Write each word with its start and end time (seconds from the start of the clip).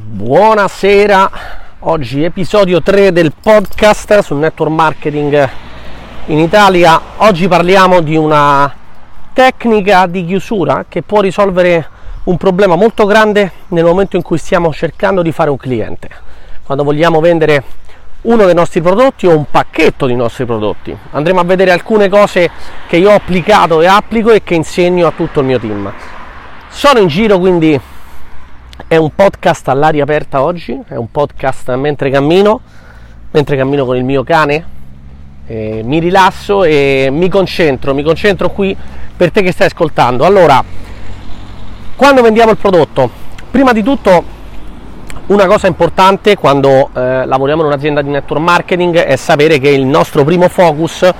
Buonasera, 0.00 1.28
oggi 1.80 2.22
episodio 2.22 2.80
3 2.80 3.10
del 3.10 3.32
podcast 3.32 4.20
sul 4.20 4.36
network 4.36 4.70
marketing 4.70 5.48
in 6.26 6.38
Italia. 6.38 7.00
Oggi 7.16 7.48
parliamo 7.48 8.00
di 8.00 8.14
una 8.14 8.72
tecnica 9.32 10.06
di 10.06 10.24
chiusura 10.24 10.84
che 10.88 11.02
può 11.02 11.20
risolvere 11.20 11.88
un 12.24 12.36
problema 12.36 12.76
molto 12.76 13.06
grande 13.06 13.50
nel 13.68 13.82
momento 13.82 14.14
in 14.14 14.22
cui 14.22 14.38
stiamo 14.38 14.72
cercando 14.72 15.20
di 15.20 15.32
fare 15.32 15.50
un 15.50 15.56
cliente. 15.56 16.08
Quando 16.62 16.84
vogliamo 16.84 17.18
vendere 17.18 17.64
uno 18.20 18.44
dei 18.44 18.54
nostri 18.54 18.80
prodotti 18.80 19.26
o 19.26 19.36
un 19.36 19.46
pacchetto 19.50 20.06
di 20.06 20.14
nostri 20.14 20.44
prodotti. 20.44 20.96
Andremo 21.10 21.40
a 21.40 21.44
vedere 21.44 21.72
alcune 21.72 22.08
cose 22.08 22.48
che 22.86 22.98
io 22.98 23.10
ho 23.10 23.14
applicato 23.14 23.80
e 23.80 23.86
applico 23.86 24.30
e 24.30 24.44
che 24.44 24.54
insegno 24.54 25.08
a 25.08 25.12
tutto 25.16 25.40
il 25.40 25.46
mio 25.46 25.58
team. 25.58 25.92
Sono 26.68 27.00
in 27.00 27.08
giro 27.08 27.40
quindi 27.40 27.80
è 28.86 28.96
un 28.96 29.10
podcast 29.14 29.68
all'aria 29.68 30.02
aperta 30.02 30.42
oggi, 30.42 30.78
è 30.86 30.94
un 30.94 31.10
podcast 31.10 31.74
mentre 31.74 32.10
cammino, 32.10 32.60
mentre 33.30 33.56
cammino 33.56 33.84
con 33.84 33.96
il 33.96 34.04
mio 34.04 34.22
cane, 34.22 34.64
eh, 35.46 35.82
mi 35.84 35.98
rilasso 35.98 36.64
e 36.64 37.08
mi 37.10 37.28
concentro, 37.28 37.94
mi 37.94 38.02
concentro 38.02 38.50
qui 38.50 38.76
per 39.16 39.32
te 39.32 39.42
che 39.42 39.52
stai 39.52 39.66
ascoltando. 39.66 40.24
Allora, 40.24 40.62
quando 41.96 42.22
vendiamo 42.22 42.52
il 42.52 42.56
prodotto, 42.56 43.10
prima 43.50 43.72
di 43.72 43.82
tutto 43.82 44.36
una 45.26 45.46
cosa 45.46 45.66
importante 45.66 46.36
quando 46.36 46.88
eh, 46.94 47.26
lavoriamo 47.26 47.62
in 47.62 47.68
un'azienda 47.68 48.00
di 48.00 48.08
network 48.08 48.42
marketing 48.42 48.96
è 48.96 49.16
sapere 49.16 49.58
che 49.58 49.68
il 49.68 49.84
nostro 49.84 50.24
primo 50.24 50.48
focus 50.48 51.10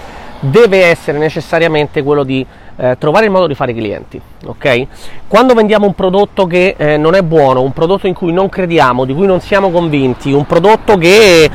deve 0.40 0.84
essere 0.84 1.18
necessariamente 1.18 2.02
quello 2.02 2.22
di 2.22 2.44
eh, 2.76 2.96
trovare 2.98 3.26
il 3.26 3.30
modo 3.30 3.46
di 3.46 3.54
fare 3.54 3.74
clienti. 3.74 4.20
Ok? 4.46 4.86
Quando 5.26 5.54
vendiamo 5.54 5.86
un 5.86 5.94
prodotto 5.94 6.46
che 6.46 6.74
eh, 6.76 6.96
non 6.96 7.14
è 7.14 7.22
buono, 7.22 7.62
un 7.62 7.72
prodotto 7.72 8.06
in 8.06 8.14
cui 8.14 8.32
non 8.32 8.48
crediamo, 8.48 9.04
di 9.04 9.14
cui 9.14 9.26
non 9.26 9.40
siamo 9.40 9.70
convinti, 9.70 10.32
un 10.32 10.46
prodotto 10.46 10.96
che 10.96 11.50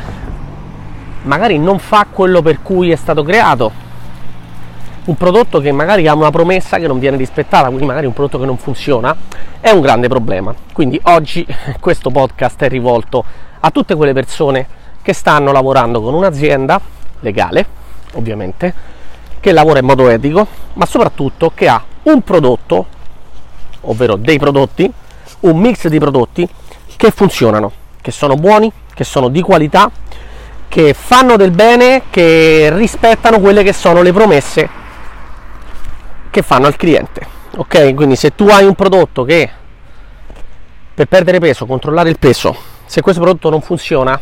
magari 1.23 1.57
non 1.57 1.79
fa 1.79 2.05
quello 2.11 2.41
per 2.41 2.61
cui 2.61 2.91
è 2.91 2.95
stato 2.95 3.23
creato, 3.23 3.71
un 5.05 5.15
prodotto 5.15 5.59
che 5.59 5.71
magari 5.71 6.07
ha 6.07 6.13
una 6.13 6.31
promessa 6.31 6.77
che 6.77 6.87
non 6.87 6.99
viene 6.99 7.17
rispettata, 7.17 7.67
quindi 7.67 7.85
magari 7.85 8.05
un 8.05 8.13
prodotto 8.13 8.39
che 8.39 8.45
non 8.45 8.57
funziona, 8.57 9.15
è 9.59 9.69
un 9.69 9.81
grande 9.81 10.07
problema. 10.07 10.53
Quindi 10.71 10.99
oggi 11.03 11.45
questo 11.79 12.09
podcast 12.09 12.61
è 12.63 12.69
rivolto 12.69 13.23
a 13.59 13.71
tutte 13.71 13.95
quelle 13.95 14.13
persone 14.13 14.67
che 15.01 15.13
stanno 15.13 15.51
lavorando 15.51 16.01
con 16.01 16.13
un'azienda 16.13 16.79
legale, 17.19 17.65
ovviamente, 18.13 18.73
che 19.39 19.51
lavora 19.51 19.79
in 19.79 19.85
modo 19.85 20.09
etico, 20.09 20.47
ma 20.73 20.85
soprattutto 20.85 21.51
che 21.53 21.67
ha 21.67 21.83
un 22.03 22.21
prodotto, 22.21 22.85
ovvero 23.81 24.15
dei 24.15 24.39
prodotti, 24.39 24.91
un 25.41 25.59
mix 25.59 25.87
di 25.87 25.99
prodotti 25.99 26.47
che 26.95 27.11
funzionano, 27.11 27.71
che 28.01 28.11
sono 28.11 28.35
buoni, 28.35 28.71
che 28.93 29.03
sono 29.03 29.27
di 29.27 29.41
qualità, 29.41 29.91
che 30.67 30.93
fanno 30.93 31.35
del 31.35 31.51
bene, 31.51 32.03
che 32.09 32.69
rispettano 32.73 33.39
quelle 33.39 33.63
che 33.63 33.73
sono 33.73 34.01
le 34.01 34.13
promesse 34.13 34.69
che 36.29 36.41
fanno 36.41 36.65
al 36.65 36.75
cliente. 36.75 37.27
Ok? 37.57 37.93
Quindi 37.93 38.15
se 38.15 38.33
tu 38.33 38.47
hai 38.47 38.65
un 38.65 38.73
prodotto 38.73 39.23
che 39.23 39.47
per 40.93 41.05
perdere 41.07 41.39
peso, 41.39 41.65
controllare 41.65 42.09
il 42.09 42.17
peso, 42.17 42.55
se 42.85 43.01
questo 43.01 43.21
prodotto 43.21 43.49
non 43.51 43.61
funziona, 43.61 44.19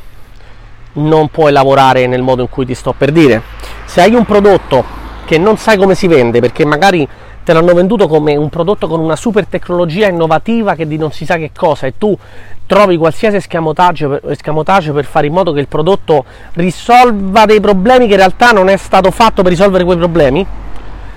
non 0.94 1.30
puoi 1.30 1.52
lavorare 1.52 2.08
nel 2.08 2.22
modo 2.22 2.42
in 2.42 2.50
cui 2.50 2.66
ti 2.66 2.74
sto 2.74 2.94
per 2.98 3.12
dire. 3.12 3.42
Se 3.86 4.02
hai 4.02 4.14
un 4.14 4.26
prodotto 4.26 4.84
che 5.26 5.38
non 5.38 5.58
sai 5.58 5.78
come 5.78 5.96
si 5.96 6.08
vende 6.08 6.40
perché 6.40 6.66
magari 6.66 7.08
te 7.44 7.54
l'hanno 7.54 7.74
venduto 7.74 8.08
come 8.08 8.36
un 8.36 8.50
prodotto 8.50 8.88
con 8.88 9.00
una 9.00 9.16
super 9.16 9.46
tecnologia 9.46 10.08
innovativa 10.08 10.76
che 10.76 10.88
di 10.88 10.98
non 10.98 11.12
si 11.12 11.26
sa 11.26 11.38
che 11.38 11.52
cosa 11.56 11.88
e 11.88 11.98
tu 11.98 12.18
trovi 12.66 12.98
qualsiasi 12.98 13.38
escamotage, 13.38 14.22
escamotage 14.28 14.92
per 14.92 15.06
fare 15.06 15.28
in 15.28 15.34
modo 15.34 15.52
che 15.52 15.60
il 15.60 15.68
prodotto 15.68 16.24
risolva 16.54 17.46
dei 17.46 17.60
problemi 17.60 18.06
che 18.06 18.14
in 18.14 18.20
realtà 18.20 18.52
non 18.52 18.70
è 18.70 18.78
stato 18.78 19.12
fatto 19.12 19.42
per 19.42 19.52
risolvere 19.52 19.84
quei 19.84 19.98
problemi, 19.98 20.46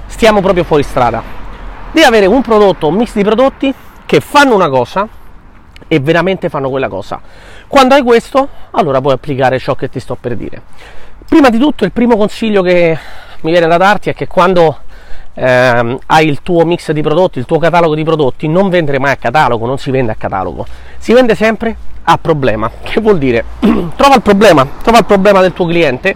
stiamo 0.06 0.40
proprio 0.40 0.64
fuori 0.64 0.82
strada. 0.82 1.22
Devi 1.92 2.04
avere 2.04 2.26
un 2.26 2.42
prodotto, 2.42 2.88
un 2.88 2.96
mix 2.96 3.12
di 3.14 3.22
prodotti 3.22 3.72
che 4.04 4.20
fanno 4.20 4.54
una 4.54 4.68
cosa 4.68 5.06
e 5.86 6.00
veramente 6.00 6.48
fanno 6.48 6.70
quella 6.70 6.88
cosa. 6.88 7.20
Quando 7.74 7.96
hai 7.96 8.02
questo, 8.02 8.48
allora 8.70 9.00
puoi 9.00 9.14
applicare 9.14 9.58
ciò 9.58 9.74
che 9.74 9.90
ti 9.90 9.98
sto 9.98 10.14
per 10.14 10.36
dire. 10.36 10.62
Prima 11.28 11.50
di 11.50 11.58
tutto, 11.58 11.84
il 11.84 11.90
primo 11.90 12.16
consiglio 12.16 12.62
che 12.62 12.96
mi 13.40 13.50
viene 13.50 13.66
da 13.66 13.76
darti 13.76 14.10
è 14.10 14.14
che 14.14 14.28
quando 14.28 14.78
ehm, 15.34 15.98
hai 16.06 16.28
il 16.28 16.40
tuo 16.40 16.64
mix 16.64 16.92
di 16.92 17.02
prodotti, 17.02 17.40
il 17.40 17.46
tuo 17.46 17.58
catalogo 17.58 17.96
di 17.96 18.04
prodotti, 18.04 18.46
non 18.46 18.68
vendere 18.68 19.00
mai 19.00 19.10
a 19.10 19.16
catalogo, 19.16 19.66
non 19.66 19.78
si 19.78 19.90
vende 19.90 20.12
a 20.12 20.14
catalogo, 20.14 20.64
si 20.98 21.12
vende 21.14 21.34
sempre 21.34 21.76
a 22.04 22.16
problema. 22.16 22.70
Che 22.80 23.00
vuol 23.00 23.18
dire? 23.18 23.44
trova 23.58 24.14
il 24.14 24.22
problema, 24.22 24.64
trova 24.80 24.98
il 24.98 25.04
problema 25.04 25.40
del 25.40 25.52
tuo 25.52 25.66
cliente 25.66 26.14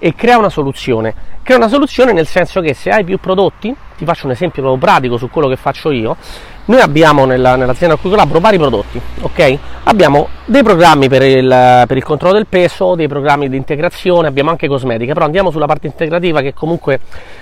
e 0.00 0.12
crea 0.16 0.38
una 0.38 0.50
soluzione. 0.50 1.14
Crea 1.44 1.56
una 1.56 1.68
soluzione 1.68 2.12
nel 2.14 2.26
senso 2.26 2.60
che 2.60 2.74
se 2.74 2.90
hai 2.90 3.04
più 3.04 3.20
prodotti, 3.20 3.72
ti 3.96 4.04
faccio 4.04 4.26
un 4.26 4.32
esempio 4.32 4.60
proprio 4.60 4.84
pratico 4.84 5.18
su 5.18 5.30
quello 5.30 5.46
che 5.46 5.56
faccio 5.56 5.92
io, 5.92 6.16
noi 6.66 6.80
abbiamo 6.80 7.24
nella, 7.24 7.54
nell'azienda 7.54 7.94
a 7.94 7.98
cui 7.98 8.10
collaboro 8.10 8.40
vari 8.40 8.58
prodotti, 8.58 9.00
ok? 9.20 9.58
Abbiamo 9.84 10.28
dei 10.44 10.64
programmi 10.64 11.08
per 11.08 11.22
il, 11.22 11.84
per 11.86 11.96
il, 11.96 12.02
controllo 12.02 12.34
del 12.34 12.46
peso, 12.46 12.96
dei 12.96 13.06
programmi 13.06 13.48
di 13.48 13.56
integrazione, 13.56 14.26
abbiamo 14.26 14.50
anche 14.50 14.66
cosmetica, 14.66 15.12
però 15.12 15.26
andiamo 15.26 15.52
sulla 15.52 15.66
parte 15.66 15.86
integrativa 15.86 16.40
che 16.40 16.54
comunque 16.54 16.98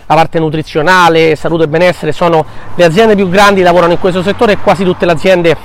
la 0.07 0.15
parte 0.15 0.39
nutrizionale, 0.39 1.37
salute 1.37 1.65
e 1.65 1.69
benessere 1.69 2.13
sono 2.13 2.45
le 2.75 2.85
aziende 2.85 3.15
più 3.15 3.31
grandi 3.31 3.61
che 3.61 3.67
lavorano 3.67 3.93
in 3.93 3.99
questo 3.99 4.23
settore 4.23 4.53
e 4.53 4.59
quasi 4.59 4.85
tutte 4.85 5.07
le 5.07 5.13
aziende 5.13 5.57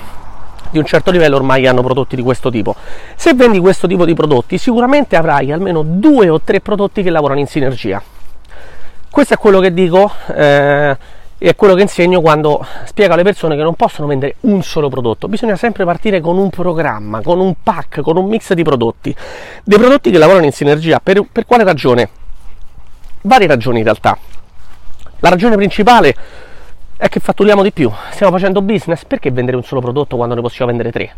di 0.70 0.78
un 0.78 0.86
certo 0.86 1.12
livello 1.12 1.36
ormai 1.36 1.68
hanno 1.68 1.82
prodotti 1.82 2.16
di 2.16 2.22
questo 2.22 2.50
tipo. 2.50 2.76
Se 3.16 3.34
vendi 3.34 3.60
questo 3.60 3.88
tipo 3.88 4.06
di 4.06 4.14
prodotti 4.14 4.58
sicuramente 4.58 5.18
avrai 5.18 5.52
almeno 5.52 5.84
due 5.84 6.30
o 6.30 6.40
tre 6.40 6.62
prodotti 6.62 7.04
che 7.04 7.10
lavorano 7.10 7.42
in 7.42 7.48
sinergia. 7.48 8.02
Questo 9.10 9.34
è 9.34 9.38
quello 9.38 9.60
che 9.60 9.74
dico. 9.74 10.10
Eh, 10.34 10.98
è 11.48 11.56
quello 11.56 11.74
che 11.74 11.82
insegno 11.82 12.20
quando 12.20 12.66
spiego 12.84 13.14
alle 13.14 13.24
persone 13.24 13.56
che 13.56 13.64
non 13.64 13.74
possono 13.76 14.08
vendere 14.08 14.36
un 14.42 14.62
solo 14.62 14.90
prodotto, 14.90 15.30
bisogna 15.30 15.56
sempre 15.56 15.86
partire 15.86 16.20
con 16.20 16.38
un 16.38 16.50
programma, 16.50 17.22
con 17.22 17.40
un 17.40 17.56
pack, 17.64 18.02
con 18.02 18.18
un 18.18 18.28
mix 18.28 18.52
di 18.54 18.64
prodotti, 18.64 19.16
dei 19.64 19.78
prodotti 19.78 20.12
che 20.12 20.18
lavorano 20.18 20.46
in 20.46 20.52
sinergia. 20.52 21.00
Per, 21.00 21.26
per 21.32 21.46
quale 21.46 21.64
ragione? 21.64 22.10
Varie 23.22 23.48
ragioni 23.48 23.78
in 23.80 23.86
realtà. 23.86 24.18
La 25.20 25.30
ragione 25.30 25.56
principale 25.56 26.14
è 26.98 27.08
che 27.08 27.22
fatturiamo 27.22 27.64
di 27.64 27.72
più, 27.72 27.90
stiamo 28.12 28.34
facendo 28.34 28.62
business, 28.62 29.06
perché 29.06 29.32
vendere 29.32 29.56
un 29.56 29.64
solo 29.64 29.80
prodotto 29.80 30.18
quando 30.18 30.36
ne 30.36 30.42
possiamo 30.42 30.70
vendere 30.70 30.92
tre? 30.92 31.16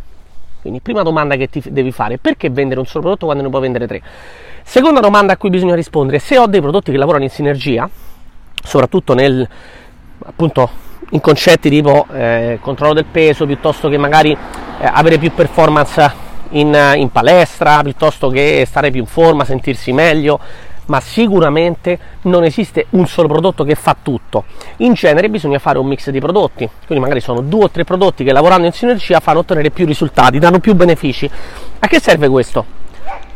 Quindi 0.62 0.82
prima 0.82 1.02
domanda 1.02 1.36
che 1.36 1.50
ti 1.50 1.64
devi 1.72 1.92
fare, 1.92 2.20
perché 2.20 2.52
vendere 2.52 2.80
un 2.80 2.86
solo 2.86 3.02
prodotto 3.02 3.26
quando 3.26 3.42
ne 3.42 3.50
puoi 3.50 3.62
vendere 3.62 3.88
tre? 3.88 4.02
Seconda 4.62 5.00
domanda 5.00 5.34
a 5.34 5.38
cui 5.38 5.50
bisogna 5.50 5.74
rispondere, 5.74 6.20
se 6.20 6.38
ho 6.38 6.46
dei 6.46 6.62
prodotti 6.62 6.92
che 6.92 6.98
lavorano 6.98 7.24
in 7.24 7.32
sinergia, 7.32 7.90
soprattutto 8.64 9.16
nel, 9.16 9.48
appunto 10.26 10.70
in 11.12 11.20
concetti 11.20 11.70
tipo 11.70 12.06
eh, 12.14 12.60
controllo 12.62 12.94
del 12.94 13.06
peso 13.06 13.46
piuttosto 13.46 13.90
che 13.90 13.98
magari 13.98 14.32
eh, 14.32 14.86
avere 14.86 15.18
più 15.18 15.32
performance 15.34 16.30
in, 16.50 16.94
in, 16.96 17.12
palestra 17.12 17.82
piuttosto 17.82 18.30
che 18.30 18.64
stare 18.68 18.92
più 18.92 19.02
in 19.02 19.08
forma, 19.08 19.46
sentirsi 19.46 19.92
meglio 19.92 20.40
ma 20.86 21.00
sicuramente 21.00 21.98
non 22.24 22.44
esiste 22.44 22.88
un 22.92 23.08
solo 23.08 23.28
prodotto 23.28 23.64
che 23.64 23.76
fa 23.76 23.96
tutto 24.02 24.46
in 24.78 24.94
genere 24.94 25.30
bisogna 25.30 25.60
fare 25.60 25.78
un 25.78 25.88
mix 25.88 26.10
di 26.10 26.20
prodotti 26.20 26.68
quindi 26.86 27.04
magari 27.04 27.22
sono 27.22 27.42
due 27.42 27.66
o 27.66 27.70
tre 27.70 27.84
prodotti 27.84 28.24
che 28.24 28.32
lavorando 28.34 28.66
in 28.66 28.74
sinergia 28.74 29.20
fanno 29.20 29.40
ottenere 29.40 29.70
più 29.70 29.86
risultati 29.86 30.40
danno 30.40 30.60
più 30.60 30.76
benefici 30.76 31.30
a 31.80 31.88
che 31.88 32.00
serve 32.00 32.28
questo? 32.28 32.66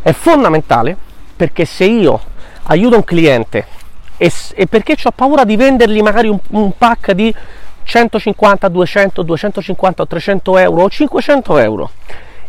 è 0.01 0.12
fondamentale 0.12 0.97
perché 1.35 1.66
se 1.66 1.85
io 1.85 2.19
aiuto 2.63 2.95
un 2.95 3.03
cliente 3.03 3.66
e, 4.17 4.31
e 4.53 4.67
perché 4.67 4.95
ho 5.03 5.11
paura 5.11 5.43
di 5.43 5.55
vendergli 5.55 6.01
magari 6.01 6.27
un, 6.27 6.39
un 6.49 6.71
pack 6.77 7.11
di 7.11 7.33
150, 7.83 8.67
200, 8.67 9.21
250 9.21 10.01
o 10.01 10.07
300 10.07 10.57
euro 10.57 10.81
o 10.83 10.89
500 10.89 11.57
euro 11.57 11.91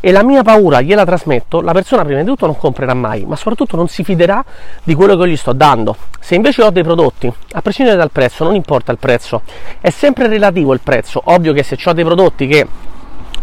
e 0.01 0.13
la 0.13 0.23
mia 0.23 0.43
paura 0.43 0.81
gliela 0.81 1.05
trasmetto, 1.05 1.61
la 1.61 1.73
persona 1.73 2.05
prima 2.05 2.21
di 2.21 2.27
tutto 2.27 2.47
non 2.47 2.57
comprerà 2.57 2.95
mai, 2.95 3.25
ma 3.25 3.35
soprattutto 3.35 3.77
non 3.77 3.89
si 3.89 4.05
fiderà 4.05 4.45
di 4.85 4.95
quello 4.95 5.17
che 5.17 5.29
gli 5.29 5.37
sto 5.37 5.53
dando. 5.53 5.97
Se 6.21 6.35
invece 6.35 6.63
ho 6.63 6.71
dei 6.71 6.85
prodotti, 6.85 7.33
a 7.53 7.61
prescindere 7.61 7.97
dal 7.97 8.11
prezzo, 8.11 8.45
non 8.45 8.55
importa 8.55 8.93
il 8.93 8.99
prezzo, 8.99 9.43
è 9.81 9.91
sempre 9.91 10.29
relativo 10.29 10.73
il 10.73 10.81
prezzo. 10.81 11.21
Ovvio 11.25 11.53
che 11.53 11.63
se 11.63 11.77
ho 11.83 11.93
dei 11.93 12.05
prodotti 12.05 12.47
che 12.47 12.67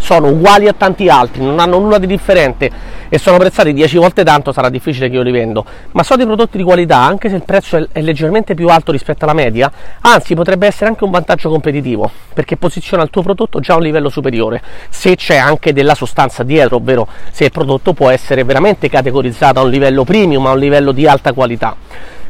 sono 0.03 0.27
uguali 0.27 0.67
a 0.67 0.73
tanti 0.73 1.07
altri, 1.07 1.41
non 1.41 1.59
hanno 1.59 1.79
nulla 1.79 1.97
di 1.97 2.07
differente 2.07 2.69
e 3.07 3.17
sono 3.17 3.37
prezzati 3.37 3.71
10 3.71 3.97
volte 3.97 4.25
tanto, 4.25 4.51
sarà 4.51 4.67
difficile 4.67 5.07
che 5.07 5.15
io 5.15 5.21
li 5.21 5.31
vendo. 5.31 5.63
Ma 5.91 6.03
so 6.03 6.17
dei 6.17 6.25
prodotti 6.25 6.57
di 6.57 6.63
qualità, 6.63 6.97
anche 6.97 7.29
se 7.29 7.35
il 7.35 7.43
prezzo 7.43 7.87
è, 7.89 8.01
leggermente 8.01 8.53
più 8.53 8.67
alto 8.67 8.91
rispetto 8.91 9.23
alla 9.23 9.33
media, 9.33 9.71
anzi 10.01 10.35
potrebbe 10.35 10.67
essere 10.67 10.87
anche 10.87 11.05
un 11.05 11.11
vantaggio 11.11 11.49
competitivo, 11.49 12.11
perché 12.33 12.57
posiziona 12.57 13.01
il 13.03 13.09
tuo 13.09 13.21
prodotto 13.21 13.61
già 13.61 13.73
a 13.73 13.77
un 13.77 13.83
livello 13.83 14.09
superiore, 14.09 14.61
se 14.89 15.15
c'è 15.15 15.37
anche 15.37 15.71
della 15.71 15.95
sostanza 15.95 16.43
dietro, 16.43 16.75
ovvero 16.75 17.07
se 17.31 17.45
il 17.45 17.51
prodotto 17.51 17.93
può 17.93 18.09
essere 18.09 18.43
veramente 18.43 18.89
categorizzato 18.89 19.59
a 19.59 19.63
un 19.63 19.69
livello 19.69 20.03
premium, 20.03 20.45
a 20.47 20.51
un 20.51 20.59
livello 20.59 20.91
di 20.91 21.07
alta 21.07 21.31
qualità. 21.31 21.77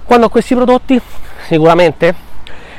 Quando 0.03 0.27
ho 0.27 0.29
questi 0.29 0.53
prodotti, 0.53 1.01
sicuramente 1.47 2.31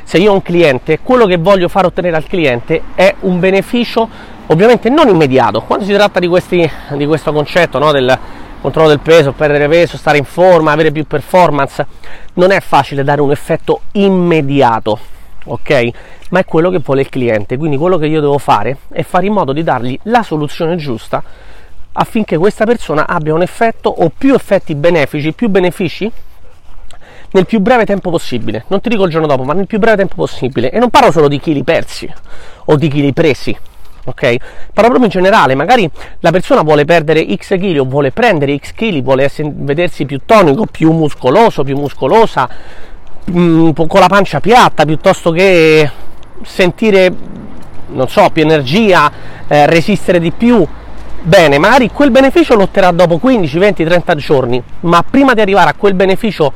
se 0.05 0.19
io 0.19 0.31
ho 0.31 0.35
un 0.35 0.43
cliente, 0.43 1.01
quello 1.03 1.25
che 1.25 1.39
voglio 1.39 1.67
far 1.67 1.87
ottenere 1.87 2.17
al 2.17 2.27
cliente 2.27 2.83
è 2.95 3.15
un 3.21 3.41
beneficio 3.41 4.33
ovviamente 4.47 4.89
non 4.89 5.09
immediato. 5.09 5.63
Quando 5.63 5.85
si 5.85 5.93
tratta 5.93 6.19
di, 6.21 6.27
questi, 6.27 6.69
di 6.97 7.07
questo 7.07 7.33
concetto 7.33 7.79
no, 7.79 7.93
del 7.93 8.19
controllo 8.61 8.89
del 8.89 9.01
peso, 9.01 9.33
perdere 9.33 9.69
peso, 9.69 9.97
stare 9.97 10.19
in 10.19 10.25
forma, 10.25 10.73
avere 10.73 10.91
più 10.91 11.07
performance, 11.07 11.87
non 12.35 12.51
è 12.51 12.61
facile 12.61 13.05
dare 13.05 13.21
un 13.21 13.31
effetto 13.31 13.83
immediato, 13.93 14.99
ok? 15.45 15.91
Ma 16.31 16.41
è 16.41 16.45
quello 16.45 16.71
che 16.71 16.79
vuole 16.79 17.03
il 17.03 17.09
cliente. 17.09 17.57
Quindi 17.57 17.77
quello 17.77 17.99
che 17.99 18.07
io 18.07 18.21
devo 18.21 18.39
fare 18.39 18.79
è 18.91 19.03
fare 19.03 19.27
in 19.27 19.33
modo 19.33 19.53
di 19.53 19.63
dargli 19.63 19.99
la 20.05 20.23
soluzione 20.23 20.77
giusta 20.77 21.23
affinché 21.97 22.37
questa 22.37 22.65
persona 22.65 23.07
abbia 23.07 23.35
un 23.35 23.43
effetto 23.43 23.89
o 23.89 24.11
più 24.17 24.35
effetti 24.35 24.75
benefici, 24.75 25.33
più 25.33 25.49
benefici 25.49 26.11
nel 27.31 27.47
più 27.47 27.61
breve 27.61 27.85
tempo 27.85 28.11
possibile. 28.11 28.65
Non 28.69 28.81
ti 28.81 28.89
dico 28.89 29.05
il 29.05 29.11
giorno 29.11 29.27
dopo, 29.27 29.45
ma 29.45 29.53
nel 29.53 29.67
più 29.67 29.79
breve 29.79 29.97
tempo 29.97 30.15
possibile. 30.15 30.71
E 30.71 30.79
non 30.79 30.91
parlo 30.91 31.11
solo 31.11 31.29
di 31.29 31.39
chili 31.39 31.63
persi 31.63 32.11
o 32.67 32.77
di 32.77 32.89
chili 32.89 33.13
presi, 33.13 33.57
ok? 34.05 34.37
Parlo 34.73 34.91
proprio 34.91 35.05
in 35.05 35.11
generale, 35.11 35.55
magari 35.55 35.91
la 36.21 36.31
persona 36.31 36.63
vuole 36.63 36.85
perdere 36.85 37.27
X 37.35 37.57
kg 37.57 37.79
o 37.79 37.85
vuole 37.85 38.11
prendere 38.13 38.57
X 38.59 38.73
kg, 38.73 39.03
vuole 39.03 39.31
vedersi 39.39 40.05
più 40.05 40.21
tonico, 40.25 40.67
più 40.67 40.93
muscoloso, 40.93 41.65
più 41.65 41.77
muscolosa, 41.77 42.49
mm, 43.31 43.71
con 43.71 44.01
la 44.01 44.09
pancia 44.09 44.41
piatta, 44.41 44.85
piuttosto 44.85 45.31
che 45.31 45.91
sentire, 46.43 47.13
non 47.89 48.09
so, 48.09 48.29
più 48.31 48.43
energia, 48.43 49.11
eh, 49.49 49.67
resistere 49.67 50.21
di 50.21 50.31
più. 50.31 50.67
Bene, 51.23 51.59
magari 51.59 51.91
quel 51.91 52.11
beneficio 52.11 52.55
lo 52.55 52.65
otterrà 52.65 52.91
dopo 52.91 53.17
15, 53.19 53.59
20, 53.59 53.85
30 53.85 54.15
giorni, 54.17 54.63
ma 54.81 55.03
prima 55.09 55.33
di 55.33 55.41
arrivare 55.41 55.71
a 55.71 55.75
quel 55.75 55.95
beneficio 55.95 56.53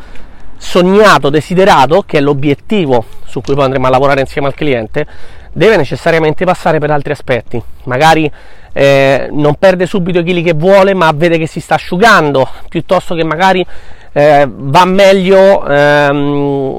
sognato, 0.58 1.30
desiderato, 1.30 2.02
che 2.04 2.18
è 2.18 2.20
l'obiettivo 2.20 3.04
su 3.24 3.40
cui 3.40 3.54
poi 3.54 3.64
andremo 3.64 3.86
a 3.86 3.90
lavorare 3.90 4.20
insieme 4.20 4.48
al 4.48 4.54
cliente, 4.54 5.06
deve 5.52 5.76
necessariamente 5.76 6.44
passare 6.44 6.78
per 6.78 6.90
altri 6.90 7.12
aspetti. 7.12 7.62
Magari 7.84 8.30
eh, 8.72 9.28
non 9.32 9.54
perde 9.54 9.86
subito 9.86 10.20
i 10.20 10.24
chili 10.24 10.42
che 10.42 10.54
vuole, 10.54 10.94
ma 10.94 11.10
vede 11.14 11.38
che 11.38 11.46
si 11.46 11.60
sta 11.60 11.74
asciugando, 11.74 12.48
piuttosto 12.68 13.14
che 13.14 13.24
magari 13.24 13.64
eh, 14.12 14.46
va 14.48 14.84
meglio, 14.84 15.66
ehm, 15.66 16.78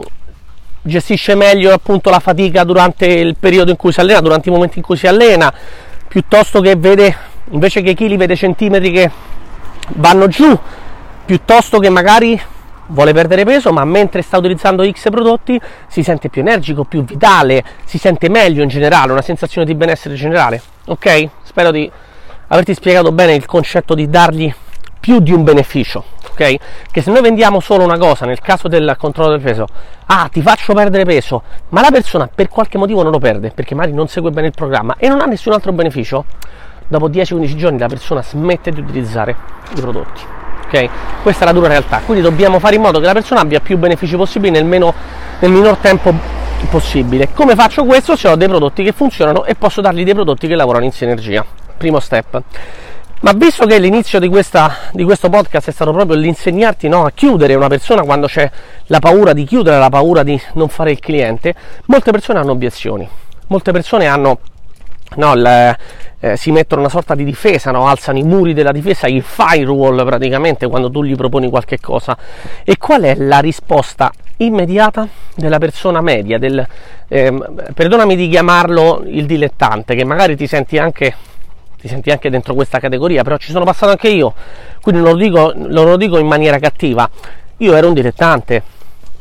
gestisce 0.81 1.35
meglio 1.35 1.73
appunto 1.73 2.09
la 2.09 2.19
fatica 2.19 2.63
durante 2.63 3.05
il 3.05 3.35
periodo 3.37 3.71
in 3.71 3.77
cui 3.77 3.91
si 3.91 3.99
allena, 3.99 4.21
durante 4.21 4.49
i 4.49 4.51
momenti 4.51 4.77
in 4.77 4.83
cui 4.83 4.97
si 4.97 5.07
allena, 5.07 5.53
piuttosto 6.07 6.61
che 6.61 6.75
vede, 6.75 7.15
invece 7.51 7.81
che 7.81 7.91
i 7.91 7.95
chili, 7.95 8.17
vede 8.17 8.35
centimetri 8.35 8.91
che 8.91 9.11
vanno 9.95 10.27
giù, 10.27 10.57
piuttosto 11.25 11.79
che 11.79 11.89
magari 11.89 12.39
vuole 12.89 13.13
perdere 13.13 13.43
peso, 13.43 13.71
ma 13.71 13.83
mentre 13.85 14.21
sta 14.21 14.37
utilizzando 14.37 14.89
X 14.89 15.09
prodotti 15.09 15.59
si 15.87 16.03
sente 16.03 16.29
più 16.29 16.41
energico, 16.41 16.83
più 16.83 17.03
vitale, 17.03 17.63
si 17.85 17.97
sente 17.97 18.29
meglio 18.29 18.63
in 18.63 18.69
generale, 18.69 19.11
una 19.11 19.21
sensazione 19.21 19.65
di 19.65 19.75
benessere 19.75 20.15
generale. 20.15 20.61
Ok? 20.85 21.29
Spero 21.43 21.71
di 21.71 21.89
averti 22.47 22.73
spiegato 22.73 23.11
bene 23.11 23.33
il 23.33 23.45
concetto 23.45 23.93
di 23.93 24.09
dargli 24.09 24.53
più 24.99 25.19
di 25.19 25.31
un 25.31 25.43
beneficio, 25.43 26.03
ok? 26.31 26.55
Che 26.91 27.01
se 27.01 27.09
noi 27.09 27.21
vendiamo 27.21 27.59
solo 27.59 27.83
una 27.83 27.97
cosa, 27.97 28.25
nel 28.25 28.39
caso 28.41 28.67
del 28.67 28.95
controllo 28.97 29.31
del 29.31 29.41
peso, 29.41 29.65
ah, 30.07 30.29
ti 30.31 30.41
faccio 30.41 30.73
perdere 30.73 31.05
peso, 31.05 31.43
ma 31.69 31.81
la 31.81 31.89
persona 31.89 32.27
per 32.27 32.49
qualche 32.49 32.77
motivo 32.77 33.01
non 33.01 33.11
lo 33.11 33.19
perde, 33.19 33.51
perché 33.51 33.75
magari 33.75 33.93
non 33.93 34.07
segue 34.07 34.31
bene 34.31 34.47
il 34.47 34.53
programma 34.53 34.95
e 34.97 35.07
non 35.07 35.21
ha 35.21 35.25
nessun 35.25 35.53
altro 35.53 35.71
beneficio, 35.71 36.25
dopo 36.87 37.07
10-15 37.07 37.55
giorni 37.55 37.77
la 37.77 37.87
persona 37.87 38.21
smette 38.21 38.71
di 38.71 38.81
utilizzare 38.81 39.35
i 39.75 39.79
prodotti 39.79 40.38
ok? 40.69 40.89
Questa 41.23 41.43
è 41.43 41.45
la 41.45 41.53
dura 41.53 41.67
realtà, 41.67 42.01
quindi 42.05 42.23
dobbiamo 42.23 42.59
fare 42.59 42.75
in 42.75 42.81
modo 42.81 42.99
che 42.99 43.05
la 43.05 43.13
persona 43.13 43.41
abbia 43.41 43.59
più 43.59 43.77
benefici 43.77 44.15
possibili 44.15 44.51
nel, 44.51 44.65
meno, 44.65 44.93
nel 45.39 45.51
minor 45.51 45.77
tempo 45.77 46.13
possibile. 46.69 47.29
Come 47.33 47.55
faccio 47.55 47.83
questo? 47.83 48.15
Se 48.15 48.27
ho 48.27 48.35
dei 48.35 48.47
prodotti 48.47 48.83
che 48.83 48.91
funzionano 48.91 49.45
e 49.45 49.55
posso 49.55 49.81
dargli 49.81 50.03
dei 50.03 50.13
prodotti 50.13 50.47
che 50.47 50.55
lavorano 50.55 50.85
in 50.85 50.91
sinergia. 50.91 51.43
Primo 51.77 51.99
step. 51.99 52.41
Ma 53.21 53.33
visto 53.33 53.65
che 53.65 53.79
l'inizio 53.79 54.17
di, 54.17 54.29
questa, 54.29 54.73
di 54.93 55.03
questo 55.03 55.29
podcast 55.29 55.67
è 55.67 55.71
stato 55.71 55.91
proprio 55.91 56.15
l'insegnarti 56.15 56.87
no, 56.87 57.03
a 57.03 57.11
chiudere 57.11 57.53
una 57.53 57.67
persona 57.67 58.03
quando 58.03 58.27
c'è 58.27 58.49
la 58.85 58.99
paura 58.99 59.33
di 59.33 59.43
chiudere, 59.43 59.77
la 59.77 59.89
paura 59.89 60.23
di 60.23 60.39
non 60.53 60.69
fare 60.69 60.91
il 60.91 60.99
cliente, 60.99 61.53
molte 61.87 62.11
persone 62.11 62.39
hanno 62.39 62.51
obiezioni. 62.51 63.07
Molte 63.47 63.73
persone 63.73 64.07
hanno 64.07 64.39
no, 65.15 65.33
il, 65.33 65.75
eh, 66.19 66.35
si 66.35 66.51
mettono 66.51 66.81
una 66.81 66.89
sorta 66.89 67.15
di 67.15 67.23
difesa, 67.23 67.71
no? 67.71 67.87
alzano 67.87 68.17
i 68.17 68.23
muri 68.23 68.53
della 68.53 68.71
difesa, 68.71 69.07
il 69.07 69.23
firewall 69.23 70.05
praticamente 70.05 70.67
quando 70.67 70.89
tu 70.91 71.03
gli 71.03 71.15
proponi 71.15 71.49
qualche 71.49 71.79
cosa. 71.79 72.17
E 72.63 72.77
qual 72.77 73.03
è 73.03 73.15
la 73.15 73.39
risposta 73.39 74.11
immediata 74.37 75.07
della 75.35 75.57
persona 75.57 76.01
media, 76.01 76.37
del, 76.37 76.65
eh, 77.07 77.37
perdonami 77.73 78.15
di 78.15 78.29
chiamarlo 78.29 79.03
il 79.05 79.25
dilettante, 79.25 79.95
che 79.95 80.03
magari 80.03 80.35
ti 80.35 80.47
senti 80.47 80.77
anche 80.77 81.15
ti 81.79 81.87
senti 81.87 82.11
anche 82.11 82.29
dentro 82.29 82.53
questa 82.55 82.77
categoria, 82.77 83.23
però 83.23 83.37
ci 83.37 83.51
sono 83.51 83.63
passato 83.63 83.91
anche 83.91 84.09
io, 84.09 84.33
quindi 84.81 85.01
non 85.01 85.11
lo 85.11 85.17
dico, 85.17 85.53
non 85.55 85.85
lo 85.85 85.95
dico 85.95 86.17
in 86.17 86.27
maniera 86.27 86.59
cattiva. 86.59 87.09
Io 87.57 87.73
ero 87.73 87.87
un 87.87 87.93
dilettante, 87.93 88.61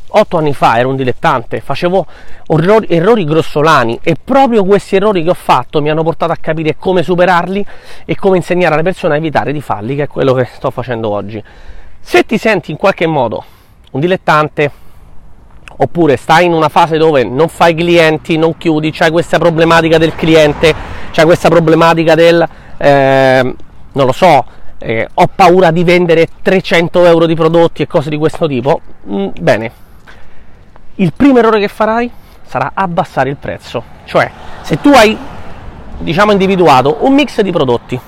otto 0.09 0.37
anni 0.37 0.53
fa 0.53 0.77
ero 0.77 0.89
un 0.89 0.95
dilettante, 0.95 1.59
facevo 1.59 2.05
errori, 2.47 2.87
errori, 2.89 3.25
grossolani 3.25 3.99
e 4.01 4.15
proprio 4.21 4.63
questi 4.63 4.95
errori 4.95 5.23
che 5.23 5.29
ho 5.29 5.35
fatto 5.35 5.81
mi 5.81 5.89
hanno 5.89 6.03
portato 6.03 6.31
a 6.31 6.37
capire 6.39 6.75
come 6.77 7.03
superarli 7.03 7.65
e 8.05 8.15
come 8.15 8.37
insegnare 8.37 8.73
alle 8.73 8.83
persone 8.83 9.15
a 9.15 9.17
evitare 9.17 9.51
di 9.51 9.61
farli, 9.61 9.95
che 9.95 10.03
è 10.03 10.07
quello 10.07 10.33
che 10.33 10.47
sto 10.53 10.71
facendo 10.71 11.09
oggi. 11.09 11.41
Se 11.99 12.25
ti 12.25 12.37
senti 12.37 12.71
in 12.71 12.77
qualche 12.77 13.07
modo 13.07 13.43
un 13.91 13.99
dilettante 13.99 14.71
oppure 15.81 16.17
stai 16.17 16.45
in 16.45 16.53
una 16.53 16.69
fase 16.69 16.97
dove 16.97 17.23
non 17.23 17.47
fai 17.47 17.73
clienti, 17.73 18.37
non 18.37 18.57
chiudi, 18.57 18.91
c'hai 18.91 19.11
questa 19.11 19.37
problematica 19.37 19.97
del 19.97 20.15
cliente, 20.15 20.73
c'hai 21.11 21.25
questa 21.25 21.49
problematica 21.49 22.15
del 22.15 22.47
eh, 22.77 23.55
non 23.91 24.05
lo 24.05 24.11
so, 24.11 24.45
eh, 24.77 25.07
ho 25.13 25.29
paura 25.33 25.71
di 25.71 25.83
vendere 25.83 26.27
300 26.41 27.05
euro 27.05 27.25
di 27.25 27.35
prodotti 27.35 27.81
e 27.81 27.87
cose 27.87 28.09
di 28.09 28.17
questo 28.17 28.47
tipo, 28.47 28.81
mm, 29.09 29.27
bene, 29.39 29.71
il 30.99 31.13
primo 31.15 31.39
errore 31.39 31.59
che 31.59 31.67
farai 31.67 32.09
sarà 32.45 32.71
abbassare 32.73 33.29
il 33.29 33.37
prezzo. 33.37 33.83
Cioè, 34.05 34.29
se 34.61 34.79
tu 34.81 34.89
hai, 34.89 35.17
diciamo, 35.97 36.31
individuato 36.31 36.97
un 37.01 37.13
mix 37.13 37.41
di 37.41 37.51
prodotti, 37.51 37.99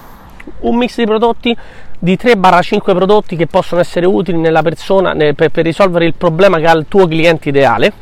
un 0.62 0.76
mix 0.76 0.98
di 0.98 1.06
prodotti 1.06 1.56
di 2.00 2.18
3-5 2.22 2.80
prodotti 2.82 3.36
che 3.36 3.48
possono 3.48 3.80
essere 3.80 4.06
utili 4.06 4.38
nella 4.40 4.62
persona 4.62 5.14
per, 5.16 5.50
per 5.50 5.64
risolvere 5.64 6.06
il 6.06 6.16
problema 6.16 6.58
che 6.58 6.68
ha 6.68 6.74
il 6.74 6.86
tuo 6.88 7.08
cliente 7.08 7.50
ideale. 7.50 7.94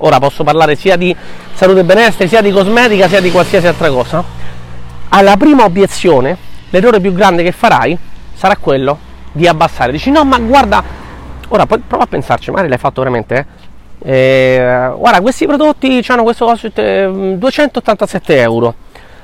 Ora 0.00 0.20
posso 0.20 0.44
parlare 0.44 0.76
sia 0.76 0.96
di 0.96 1.14
salute 1.54 1.80
e 1.80 1.84
benessere, 1.84 2.28
sia 2.28 2.40
di 2.40 2.52
cosmetica, 2.52 3.08
sia 3.08 3.20
di 3.20 3.32
qualsiasi 3.32 3.66
altra 3.66 3.90
cosa. 3.90 4.22
Alla 5.08 5.36
prima 5.36 5.64
obiezione, 5.64 6.36
l'errore 6.70 7.00
più 7.00 7.12
grande 7.12 7.42
che 7.42 7.50
farai 7.50 7.98
sarà 8.34 8.56
quello 8.56 8.98
di 9.32 9.48
abbassare. 9.48 9.90
Dici 9.90 10.10
no, 10.10 10.24
ma 10.24 10.38
guarda, 10.38 10.84
ora 11.48 11.66
prova 11.66 12.04
a 12.04 12.06
pensarci, 12.06 12.50
magari 12.50 12.68
l'hai 12.68 12.78
fatto 12.78 13.00
veramente, 13.00 13.34
eh? 13.34 13.57
Eh, 14.00 14.92
guarda, 14.96 15.20
questi 15.20 15.46
prodotti 15.46 16.04
hanno 16.08 16.22
questo 16.22 16.44
costo 16.44 16.68
di 16.68 17.38
287 17.38 18.40
euro. 18.40 18.74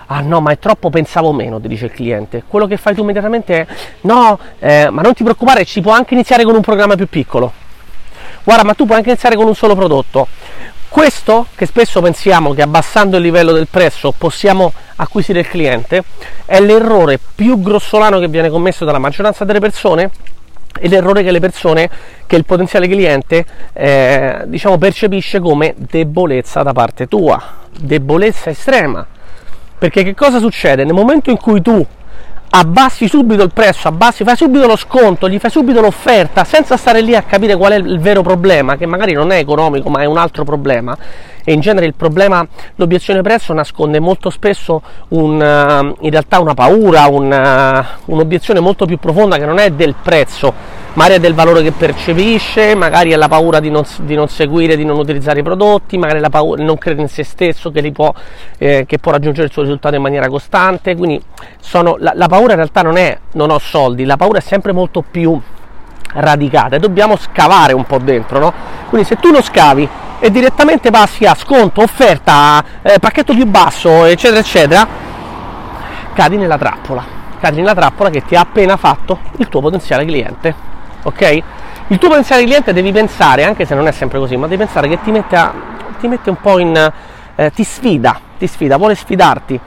Ah 0.07 0.21
no, 0.21 0.41
ma 0.41 0.51
è 0.53 0.59
troppo, 0.59 0.91
pensavo 0.91 1.33
meno, 1.33 1.61
ti 1.61 1.69
dice 1.69 1.87
il 1.87 1.93
cliente. 1.93 2.43
Quello 2.47 2.67
che 2.67 2.77
fai 2.77 2.95
tu 2.95 3.03
immediatamente 3.03 3.61
è 3.61 3.67
no, 4.03 4.39
eh, 4.59 4.91
ma 4.91 5.03
non 5.03 5.15
ti 5.15 5.23
preoccupare, 5.23 5.65
ci 5.65 5.81
può 5.81 5.93
anche 5.93 6.15
iniziare 6.15 6.45
con 6.45 6.55
un 6.55 6.61
programma 6.61 6.95
più 6.95 7.09
piccolo. 7.09 7.53
Guarda, 8.43 8.65
ma 8.65 8.75
tu 8.75 8.85
puoi 8.85 8.99
anche 8.99 9.11
iniziare 9.11 9.37
con 9.37 9.47
un 9.47 9.55
solo 9.55 9.75
prodotto. 9.75 10.29
Questo, 10.89 11.47
che 11.57 11.67
spesso 11.67 12.01
pensiamo 12.01 12.53
che 12.53 12.63
abbassando 12.63 13.17
il 13.17 13.23
livello 13.23 13.53
del 13.53 13.67
prezzo 13.69 14.13
possiamo 14.17 14.73
acquisire 14.97 15.41
il 15.41 15.49
cliente, 15.49 16.05
è 16.45 16.61
l'errore 16.61 17.19
più 17.35 17.61
grossolano 17.61 18.21
che 18.21 18.29
viene 18.29 18.49
commesso 18.49 18.85
dalla 18.85 18.99
maggioranza 18.99 19.45
delle 19.45 19.59
persone 19.59 20.11
e 20.79 20.89
l'errore 20.89 21.23
che 21.23 21.31
le 21.31 21.41
persone, 21.41 21.91
che 22.27 22.37
il 22.37 22.45
potenziale 22.45 22.89
cliente 22.89 23.45
eh, 23.73 24.43
diciamo 24.47 24.79
percepisce 24.79 25.41
come 25.41 25.75
debolezza 25.77 26.63
da 26.63 26.73
parte 26.73 27.07
tua, 27.07 27.41
debolezza 27.79 28.51
estrema. 28.51 29.07
Perché 29.79 30.03
che 30.03 30.15
cosa 30.15 30.39
succede? 30.39 30.85
Nel 30.85 30.95
momento 30.95 31.31
in 31.31 31.37
cui 31.37 31.61
tu 31.61 31.85
abbassi 32.57 33.09
subito 33.09 33.43
il 33.43 33.53
prezzo, 33.53 33.89
abbassi, 33.89 34.23
fai 34.23 34.37
subito 34.37 34.67
lo 34.67 34.77
sconto, 34.77 35.29
gli 35.29 35.39
fai 35.39 35.51
subito 35.51 35.81
l'offerta, 35.81 36.45
senza 36.45 36.77
stare 36.77 37.01
lì 37.01 37.17
a 37.17 37.23
capire 37.23 37.57
qual 37.57 37.73
è 37.73 37.77
il 37.77 37.99
vero 37.99 38.23
problema, 38.23 38.77
che 38.77 38.87
magari 38.87 39.13
non 39.13 39.33
è 39.33 39.39
economico, 39.39 39.91
ma 39.91 40.03
è 40.03 40.05
un 40.05 40.17
altro 40.17 40.45
problema. 40.45 40.97
E 41.45 41.53
in 41.53 41.61
genere 41.61 41.85
il 41.85 41.95
problema, 41.95 42.47
l'obiezione 42.77 43.21
prezzo 43.21 43.53
nasconde 43.53 44.01
molto 44.01 44.31
spesso 44.31 44.81
un, 45.09 45.95
in 46.01 46.11
realtà 46.11 46.41
una 46.41 46.55
paura, 46.55 47.07
un, 47.07 47.85
un'obiezione 48.07 48.61
molto 48.61 48.87
più 48.87 48.99
profonda 48.99 49.37
che 49.37 49.45
non 49.45 49.59
è 49.59 49.71
del 49.71 49.95
prezzo, 50.01 50.53
magari 50.95 51.17
è 51.17 51.21
del 51.21 51.35
valore 51.35 51.63
che 51.63 51.73
percepisce, 51.73 52.75
magari 52.75 53.11
è 53.11 53.17
la 53.17 53.29
paura 53.29 53.61
di 53.61 53.71
non, 53.71 53.85
di 54.01 54.15
non 54.15 54.29
seguire, 54.29 54.75
di 54.75 54.87
non 54.87 54.99
utilizzare 54.99 55.41
i 55.41 55.43
prodotti, 55.43 55.99
magari 55.99 56.19
è 56.19 56.23
la 56.23 56.31
paura 56.31 56.61
di 56.61 56.67
non 56.67 56.79
credere 56.79 57.03
in 57.03 57.09
se 57.09 57.25
stesso 57.25 57.71
che, 57.71 57.93
può, 57.93 58.13
eh, 58.57 58.85
che 58.87 58.99
può 58.99 59.13
raggiungere 59.13 59.47
il 59.47 59.53
suo 59.53 59.63
risultato 59.63 59.97
in 59.97 60.03
maniera 60.03 60.29
costante. 60.29 60.97
Quindi 60.97 61.23
sono, 61.61 61.97
la, 61.99 62.13
la 62.15 62.27
paura 62.27 62.53
in 62.53 62.59
realtà 62.59 62.81
non 62.81 62.97
è 62.97 63.19
non 63.33 63.51
ho 63.51 63.59
soldi, 63.59 64.05
la 64.05 64.17
paura 64.17 64.39
è 64.39 64.43
sempre 64.43 64.73
molto 64.73 65.05
più 65.09 65.39
radicata 66.15 66.77
e 66.77 66.79
dobbiamo 66.79 67.17
scavare 67.17 67.73
un 67.73 67.85
po' 67.85 67.99
dentro, 67.99 68.39
no? 68.39 68.53
Quindi 68.89 69.07
se 69.07 69.17
tu 69.17 69.31
lo 69.31 69.43
scavi 69.43 69.89
e 70.25 70.31
direttamente 70.31 70.91
passi 70.91 71.27
a 71.27 71.35
sconto, 71.35 71.83
offerta, 71.83 72.65
eh, 72.81 72.99
pacchetto 72.99 73.35
più 73.35 73.45
basso, 73.45 74.07
eccetera, 74.07 74.41
eccetera, 74.41 74.87
cadi 76.15 76.39
nella 76.39 76.57
trappola, 76.57 77.05
cadi 77.39 77.57
nella 77.59 77.75
trappola 77.75 78.09
che 78.09 78.25
ti 78.25 78.35
ha 78.35 78.41
appena 78.41 78.79
fatto 78.79 79.19
il 79.37 79.51
tuo 79.51 79.61
potenziale 79.61 80.07
cliente, 80.07 80.55
ok? 81.03 81.43
Il 81.89 81.99
tuo 81.99 82.09
potenziale 82.09 82.43
cliente 82.45 82.73
devi 82.73 82.91
pensare, 82.91 83.45
anche 83.45 83.67
se 83.67 83.75
non 83.75 83.87
è 83.87 83.93
sempre 83.93 84.19
così, 84.19 84.39
ma 84.39 84.47
devi 84.47 84.65
pensare 84.65 84.89
che 84.89 84.99
ti 85.03 85.11
mette, 85.11 85.37
a, 85.37 85.53
ti 86.01 86.09
mette 86.09 86.31
un 86.31 86.41
po' 86.41 86.59
in... 86.59 86.93
Eh, 87.37 87.51
ti 87.51 87.63
sfida, 87.63 88.19
ti 88.39 88.47
sfida, 88.47 88.79
vuole 88.79 88.95
sfidarti, 88.95 89.61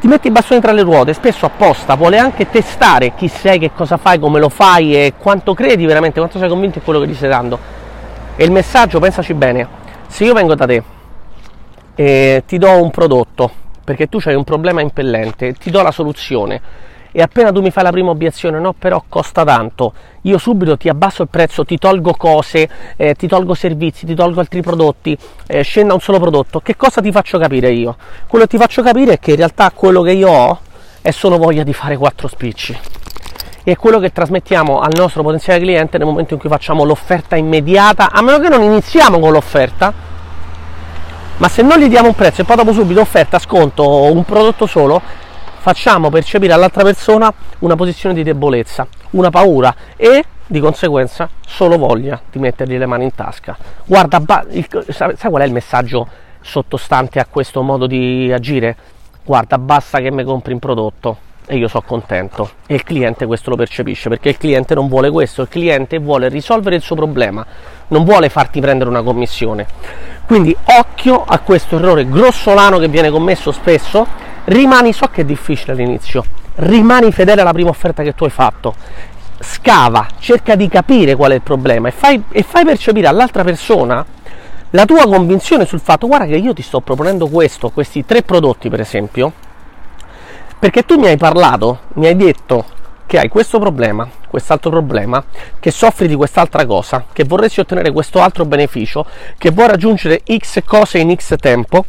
ti 0.00 0.08
metti 0.08 0.26
i 0.26 0.32
bastoni 0.32 0.60
tra 0.60 0.72
le 0.72 0.82
ruote, 0.82 1.12
spesso 1.12 1.46
apposta, 1.46 1.94
vuole 1.94 2.18
anche 2.18 2.50
testare 2.50 3.14
chi 3.14 3.28
sei, 3.28 3.60
che 3.60 3.70
cosa 3.72 3.96
fai, 3.96 4.18
come 4.18 4.40
lo 4.40 4.48
fai 4.48 4.96
e 4.96 5.12
quanto 5.16 5.54
credi 5.54 5.86
veramente, 5.86 6.18
quanto 6.18 6.40
sei 6.40 6.48
convinto 6.48 6.78
in 6.78 6.84
quello 6.84 6.98
che 6.98 7.06
gli 7.06 7.14
stai 7.14 7.28
dando. 7.28 7.77
E 8.40 8.44
il 8.44 8.52
messaggio, 8.52 9.00
pensaci 9.00 9.34
bene, 9.34 9.66
se 10.06 10.22
io 10.22 10.32
vengo 10.32 10.54
da 10.54 10.64
te 10.64 10.80
e 11.96 12.44
ti 12.46 12.56
do 12.56 12.80
un 12.80 12.92
prodotto, 12.92 13.50
perché 13.82 14.08
tu 14.08 14.20
hai 14.26 14.36
un 14.36 14.44
problema 14.44 14.80
impellente, 14.80 15.54
ti 15.54 15.72
do 15.72 15.82
la 15.82 15.90
soluzione, 15.90 16.60
e 17.10 17.20
appena 17.20 17.50
tu 17.50 17.60
mi 17.60 17.72
fai 17.72 17.82
la 17.82 17.90
prima 17.90 18.10
obiezione, 18.10 18.60
no, 18.60 18.74
però 18.74 19.02
costa 19.08 19.42
tanto, 19.42 19.92
io 20.20 20.38
subito 20.38 20.76
ti 20.76 20.88
abbasso 20.88 21.22
il 21.22 21.28
prezzo, 21.28 21.64
ti 21.64 21.78
tolgo 21.78 22.12
cose, 22.12 22.68
eh, 22.94 23.16
ti 23.16 23.26
tolgo 23.26 23.54
servizi, 23.54 24.06
ti 24.06 24.14
tolgo 24.14 24.38
altri 24.38 24.62
prodotti, 24.62 25.18
eh, 25.48 25.62
scenda 25.62 25.94
un 25.94 26.00
solo 26.00 26.20
prodotto, 26.20 26.60
che 26.60 26.76
cosa 26.76 27.00
ti 27.00 27.10
faccio 27.10 27.38
capire 27.38 27.72
io? 27.72 27.96
Quello 28.28 28.44
che 28.44 28.56
ti 28.56 28.56
faccio 28.56 28.82
capire 28.82 29.14
è 29.14 29.18
che 29.18 29.32
in 29.32 29.38
realtà 29.38 29.72
quello 29.74 30.00
che 30.02 30.12
io 30.12 30.30
ho 30.30 30.60
è 31.02 31.10
solo 31.10 31.38
voglia 31.38 31.64
di 31.64 31.72
fare 31.72 31.96
quattro 31.96 32.28
spicci. 32.28 32.78
È 33.68 33.76
quello 33.76 33.98
che 33.98 34.12
trasmettiamo 34.12 34.80
al 34.80 34.92
nostro 34.96 35.22
potenziale 35.22 35.60
cliente 35.60 35.98
nel 35.98 36.06
momento 36.06 36.32
in 36.32 36.40
cui 36.40 36.48
facciamo 36.48 36.84
l'offerta 36.84 37.36
immediata, 37.36 38.10
a 38.10 38.22
meno 38.22 38.38
che 38.38 38.48
non 38.48 38.62
iniziamo 38.62 39.18
con 39.18 39.30
l'offerta, 39.30 39.92
ma 41.36 41.48
se 41.48 41.60
non 41.60 41.78
gli 41.78 41.86
diamo 41.86 42.08
un 42.08 42.14
prezzo 42.14 42.40
e 42.40 42.44
poi 42.44 42.56
dopo 42.56 42.72
subito 42.72 43.02
offerta, 43.02 43.38
sconto 43.38 44.10
un 44.10 44.24
prodotto 44.24 44.64
solo, 44.64 45.02
facciamo 45.58 46.08
percepire 46.08 46.54
all'altra 46.54 46.82
persona 46.82 47.30
una 47.58 47.76
posizione 47.76 48.14
di 48.14 48.22
debolezza, 48.22 48.86
una 49.10 49.28
paura 49.28 49.74
e 49.98 50.24
di 50.46 50.60
conseguenza 50.60 51.28
solo 51.46 51.76
voglia 51.76 52.18
di 52.32 52.38
mettergli 52.38 52.78
le 52.78 52.86
mani 52.86 53.04
in 53.04 53.14
tasca. 53.14 53.54
Guarda, 53.84 54.46
il, 54.48 54.66
sai 54.88 55.28
qual 55.28 55.42
è 55.42 55.44
il 55.44 55.52
messaggio 55.52 56.08
sottostante 56.40 57.20
a 57.20 57.26
questo 57.28 57.60
modo 57.60 57.86
di 57.86 58.32
agire? 58.32 58.74
Guarda, 59.22 59.58
basta 59.58 59.98
che 59.98 60.10
mi 60.10 60.24
compri 60.24 60.54
un 60.54 60.58
prodotto 60.58 61.26
e 61.48 61.56
io 61.56 61.66
sono 61.66 61.82
contento. 61.86 62.50
E 62.66 62.74
il 62.74 62.84
cliente 62.84 63.26
questo 63.26 63.50
lo 63.50 63.56
percepisce 63.56 64.08
perché 64.08 64.28
il 64.28 64.36
cliente 64.36 64.74
non 64.74 64.86
vuole 64.86 65.10
questo, 65.10 65.42
il 65.42 65.48
cliente 65.48 65.98
vuole 65.98 66.28
risolvere 66.28 66.76
il 66.76 66.82
suo 66.82 66.94
problema, 66.94 67.44
non 67.88 68.04
vuole 68.04 68.28
farti 68.28 68.60
prendere 68.60 68.90
una 68.90 69.02
commissione. 69.02 69.66
Quindi 70.26 70.54
occhio 70.78 71.24
a 71.26 71.38
questo 71.38 71.76
errore 71.76 72.06
grossolano 72.06 72.78
che 72.78 72.88
viene 72.88 73.10
commesso 73.10 73.50
spesso 73.50 74.06
rimani, 74.44 74.92
so 74.92 75.06
che 75.06 75.22
è 75.22 75.24
difficile 75.24 75.72
all'inizio, 75.72 76.22
rimani 76.56 77.10
fedele 77.12 77.40
alla 77.40 77.52
prima 77.52 77.70
offerta 77.70 78.02
che 78.02 78.14
tu 78.14 78.24
hai 78.24 78.30
fatto, 78.30 78.74
scava, 79.40 80.06
cerca 80.18 80.54
di 80.54 80.68
capire 80.68 81.16
qual 81.16 81.32
è 81.32 81.34
il 81.34 81.42
problema 81.42 81.88
e 81.88 81.92
fai, 81.92 82.22
e 82.30 82.42
fai 82.42 82.64
percepire 82.64 83.06
all'altra 83.06 83.42
persona 83.42 84.04
la 84.72 84.84
tua 84.84 85.04
convinzione 85.04 85.64
sul 85.64 85.80
fatto, 85.80 86.06
guarda 86.06 86.26
che 86.26 86.36
io 86.36 86.52
ti 86.52 86.60
sto 86.60 86.80
proponendo 86.80 87.28
questo, 87.28 87.70
questi 87.70 88.04
tre 88.04 88.22
prodotti 88.22 88.68
per 88.68 88.80
esempio, 88.80 89.32
perché 90.58 90.84
tu 90.84 90.98
mi 90.98 91.06
hai 91.06 91.16
parlato, 91.16 91.80
mi 91.94 92.06
hai 92.06 92.16
detto 92.16 92.64
che 93.06 93.18
hai 93.18 93.28
questo 93.28 93.58
problema, 93.58 94.08
quest'altro 94.28 94.70
problema, 94.70 95.24
che 95.58 95.70
soffri 95.70 96.08
di 96.08 96.14
quest'altra 96.14 96.66
cosa, 96.66 97.06
che 97.12 97.24
vorresti 97.24 97.60
ottenere 97.60 97.90
questo 97.90 98.20
altro 98.20 98.44
beneficio, 98.44 99.06
che 99.38 99.50
vuoi 99.50 99.68
raggiungere 99.68 100.22
X 100.36 100.62
cose 100.64 100.98
in 100.98 101.14
X 101.16 101.36
tempo. 101.36 101.84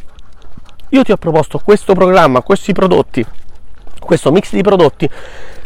Io 0.90 1.02
ti 1.02 1.12
ho 1.12 1.16
proposto 1.16 1.60
questo 1.62 1.94
programma, 1.94 2.40
questi 2.40 2.72
prodotti, 2.72 3.24
questo 3.98 4.32
mix 4.32 4.52
di 4.52 4.62
prodotti, 4.62 5.08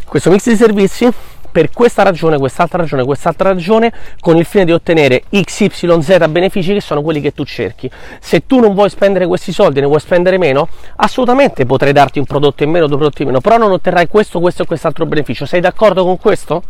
questo 0.07 0.31
mix 0.31 0.49
di 0.49 0.57
servizi 0.57 1.09
per 1.55 1.71
questa 1.71 2.03
ragione, 2.03 2.37
quest'altra 2.37 2.79
ragione, 2.79 3.05
quest'altra 3.05 3.51
ragione, 3.51 3.93
con 4.19 4.37
il 4.37 4.45
fine 4.45 4.65
di 4.65 4.73
ottenere 4.73 5.23
XYZ 5.31 6.27
benefici 6.29 6.73
che 6.73 6.81
sono 6.81 7.01
quelli 7.01 7.21
che 7.21 7.33
tu 7.33 7.45
cerchi. 7.45 7.89
Se 8.19 8.45
tu 8.45 8.59
non 8.59 8.75
vuoi 8.75 8.91
spendere 8.91 9.25
questi 9.29 9.53
soldi, 9.53 9.79
ne 9.79 9.87
vuoi 9.87 10.01
spendere 10.01 10.37
meno, 10.37 10.67
assolutamente 10.97 11.65
potrei 11.65 11.93
darti 11.93 12.19
un 12.19 12.25
prodotto 12.25 12.65
in 12.65 12.71
meno, 12.71 12.89
due 12.89 12.97
prodotti 12.97 13.23
in 13.23 13.29
meno, 13.29 13.41
però 13.41 13.57
non 13.57 13.71
otterrai 13.71 14.09
questo, 14.09 14.41
questo 14.41 14.65
e 14.65 14.67
quest'altro 14.67 15.07
beneficio. 15.07 15.47
Sei 15.47 15.61
d'accordo 15.61 16.03
con 16.03 16.19
questo? 16.19 16.65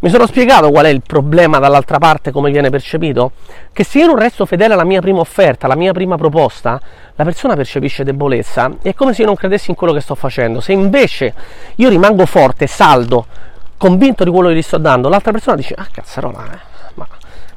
Mi 0.00 0.10
sono 0.10 0.26
spiegato 0.26 0.70
qual 0.70 0.84
è 0.84 0.90
il 0.90 1.00
problema 1.00 1.58
dall'altra 1.58 1.96
parte, 1.96 2.30
come 2.30 2.50
viene 2.50 2.68
percepito? 2.68 3.32
Che 3.72 3.84
se 3.84 4.00
io 4.00 4.06
non 4.06 4.18
resto 4.18 4.44
fedele 4.44 4.74
alla 4.74 4.84
mia 4.84 5.00
prima 5.00 5.20
offerta, 5.20 5.64
alla 5.64 5.76
mia 5.76 5.92
prima 5.92 6.16
proposta, 6.16 6.78
la 7.14 7.24
persona 7.24 7.56
percepisce 7.56 8.04
debolezza. 8.04 8.70
È 8.82 8.92
come 8.92 9.14
se 9.14 9.22
io 9.22 9.28
non 9.28 9.36
credessi 9.36 9.70
in 9.70 9.76
quello 9.76 9.94
che 9.94 10.00
sto 10.00 10.14
facendo. 10.14 10.60
Se 10.60 10.72
invece 10.72 11.32
io 11.76 11.88
rimango 11.88 12.26
forte, 12.26 12.66
saldo, 12.66 13.26
convinto 13.78 14.24
di 14.24 14.30
quello 14.30 14.48
che 14.48 14.56
gli 14.56 14.62
sto 14.62 14.76
dando, 14.76 15.08
l'altra 15.08 15.32
persona 15.32 15.56
dice, 15.56 15.72
ah 15.74 15.86
cazzarola, 15.90 16.44
eh, 16.52 16.58
ma 16.94 17.06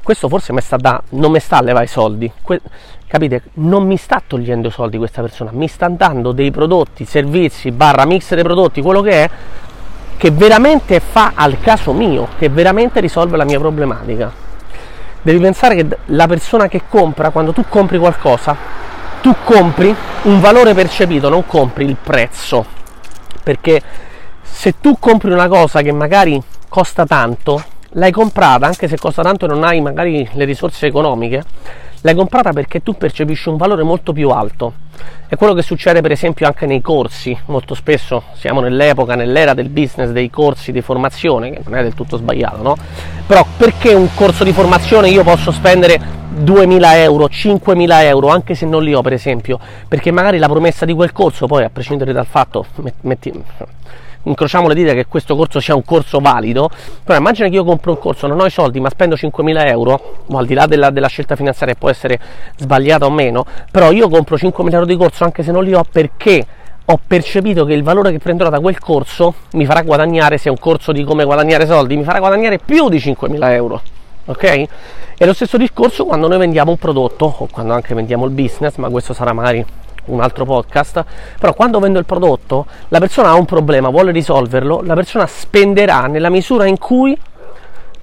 questo 0.02 0.28
forse 0.28 0.58
sta 0.60 0.76
da, 0.76 1.02
non 1.10 1.30
mi 1.30 1.40
sta 1.40 1.58
a 1.58 1.62
levare 1.62 1.84
i 1.84 1.88
soldi. 1.88 2.32
Que- 2.40 2.60
capite? 3.06 3.42
Non 3.54 3.86
mi 3.86 3.98
sta 3.98 4.22
togliendo 4.26 4.68
i 4.68 4.70
soldi 4.70 4.96
questa 4.96 5.20
persona, 5.20 5.50
mi 5.52 5.68
sta 5.68 5.88
dando 5.88 6.32
dei 6.32 6.50
prodotti, 6.50 7.04
servizi, 7.04 7.70
barra 7.70 8.06
mix 8.06 8.32
dei 8.34 8.42
prodotti, 8.42 8.80
quello 8.80 9.02
che 9.02 9.24
è 9.24 9.30
che 10.16 10.30
veramente 10.30 11.00
fa 11.00 11.32
al 11.34 11.58
caso 11.60 11.92
mio, 11.92 12.28
che 12.38 12.48
veramente 12.48 13.00
risolve 13.00 13.36
la 13.36 13.44
mia 13.44 13.58
problematica. 13.58 14.32
Devi 15.20 15.40
pensare 15.40 15.74
che 15.74 15.98
la 16.06 16.26
persona 16.26 16.68
che 16.68 16.82
compra, 16.88 17.30
quando 17.30 17.52
tu 17.52 17.64
compri 17.68 17.98
qualcosa, 17.98 18.56
tu 19.20 19.34
compri 19.44 19.94
un 20.22 20.40
valore 20.40 20.74
percepito, 20.74 21.28
non 21.28 21.46
compri 21.46 21.84
il 21.84 21.96
prezzo. 22.00 22.64
Perché 23.42 23.82
se 24.52 24.74
tu 24.80 24.96
compri 25.00 25.32
una 25.32 25.48
cosa 25.48 25.80
che 25.82 25.90
magari 25.90 26.40
costa 26.68 27.04
tanto, 27.04 27.62
l'hai 27.94 28.12
comprata 28.12 28.66
anche 28.66 28.86
se 28.86 28.96
costa 28.96 29.22
tanto 29.22 29.46
e 29.46 29.48
non 29.48 29.64
hai 29.64 29.80
magari 29.80 30.28
le 30.34 30.44
risorse 30.44 30.86
economiche, 30.86 31.42
l'hai 32.02 32.14
comprata 32.14 32.52
perché 32.52 32.82
tu 32.82 32.96
percepisci 32.96 33.48
un 33.48 33.56
valore 33.56 33.82
molto 33.82 34.12
più 34.12 34.28
alto. 34.28 34.74
È 35.26 35.36
quello 35.36 35.54
che 35.54 35.62
succede 35.62 36.00
per 36.00 36.12
esempio 36.12 36.46
anche 36.46 36.66
nei 36.66 36.80
corsi, 36.80 37.36
molto 37.46 37.74
spesso 37.74 38.22
siamo 38.34 38.60
nell'epoca, 38.60 39.14
nell'era 39.14 39.54
del 39.54 39.68
business 39.68 40.10
dei 40.10 40.30
corsi 40.30 40.70
di 40.70 40.80
formazione, 40.80 41.50
che 41.50 41.60
non 41.64 41.78
è 41.78 41.82
del 41.82 41.94
tutto 41.94 42.16
sbagliato, 42.16 42.62
no? 42.62 42.76
Però 43.26 43.44
perché 43.56 43.94
un 43.94 44.08
corso 44.14 44.44
di 44.44 44.52
formazione 44.52 45.08
io 45.08 45.24
posso 45.24 45.50
spendere 45.50 45.98
2.000 46.44 46.80
euro, 46.96 47.24
5.000 47.24 48.02
euro, 48.04 48.28
anche 48.28 48.54
se 48.54 48.66
non 48.66 48.82
li 48.84 48.94
ho 48.94 49.00
per 49.00 49.14
esempio, 49.14 49.58
perché 49.88 50.10
magari 50.10 50.38
la 50.38 50.48
promessa 50.48 50.84
di 50.84 50.92
quel 50.92 51.12
corso, 51.12 51.46
poi 51.46 51.64
a 51.64 51.70
prescindere 51.70 52.12
dal 52.12 52.26
fatto, 52.26 52.66
metti, 53.02 53.32
incrociamo 54.24 54.68
le 54.68 54.74
dita 54.74 54.92
che 54.92 55.06
questo 55.06 55.36
corso 55.36 55.60
sia 55.60 55.74
un 55.74 55.84
corso 55.84 56.18
valido, 56.18 56.70
però 57.04 57.18
immagina 57.18 57.48
che 57.48 57.54
io 57.54 57.64
compro 57.64 57.92
un 57.92 57.98
corso, 57.98 58.26
non 58.26 58.40
ho 58.40 58.46
i 58.46 58.50
soldi 58.50 58.80
ma 58.80 58.88
spendo 58.88 59.14
5.000 59.14 59.66
euro, 59.66 60.24
al 60.32 60.46
di 60.46 60.54
là 60.54 60.66
della, 60.66 60.90
della 60.90 61.08
scelta 61.08 61.36
finanziaria 61.36 61.74
può 61.74 61.90
essere 61.90 62.18
sbagliata 62.56 63.06
o 63.06 63.10
meno, 63.10 63.44
però 63.70 63.90
io 63.90 64.08
compro 64.08 64.36
5.000 64.36 64.72
euro 64.72 64.86
di 64.86 64.96
corso 64.96 65.24
anche 65.24 65.42
se 65.42 65.52
non 65.52 65.64
li 65.64 65.74
ho 65.74 65.84
perché 65.90 66.46
ho 66.84 67.00
percepito 67.06 67.64
che 67.64 67.74
il 67.74 67.82
valore 67.82 68.10
che 68.10 68.18
prenderò 68.18 68.50
da 68.50 68.60
quel 68.60 68.78
corso 68.78 69.34
mi 69.52 69.64
farà 69.64 69.82
guadagnare, 69.82 70.36
se 70.38 70.48
è 70.48 70.50
un 70.50 70.58
corso 70.58 70.92
di 70.92 71.04
come 71.04 71.24
guadagnare 71.24 71.66
soldi, 71.66 71.96
mi 71.96 72.04
farà 72.04 72.18
guadagnare 72.18 72.58
più 72.58 72.88
di 72.88 72.98
5.000 72.98 73.50
euro. 73.52 73.80
Ok? 74.24 74.64
È 75.16 75.26
lo 75.26 75.32
stesso 75.32 75.56
discorso 75.56 76.04
quando 76.04 76.28
noi 76.28 76.38
vendiamo 76.38 76.70
un 76.70 76.78
prodotto 76.78 77.32
o 77.38 77.48
quando 77.50 77.72
anche 77.72 77.94
vendiamo 77.94 78.24
il 78.24 78.32
business, 78.32 78.76
ma 78.76 78.88
questo 78.88 79.12
sarà 79.12 79.32
magari 79.32 79.64
un 80.06 80.20
altro 80.20 80.44
podcast, 80.44 81.04
però 81.38 81.54
quando 81.54 81.78
vendo 81.78 81.98
il 81.98 82.04
prodotto 82.04 82.66
la 82.88 82.98
persona 82.98 83.30
ha 83.30 83.34
un 83.34 83.44
problema, 83.44 83.88
vuole 83.88 84.12
risolverlo, 84.12 84.82
la 84.82 84.94
persona 84.94 85.26
spenderà 85.26 86.06
nella 86.06 86.30
misura 86.30 86.66
in 86.66 86.78
cui 86.78 87.18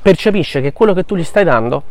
percepisce 0.02 0.62
che 0.62 0.74
quello 0.74 0.94
che 0.94 1.06
tu 1.06 1.16
gli 1.16 1.24
stai 1.24 1.44
dando 1.44 1.84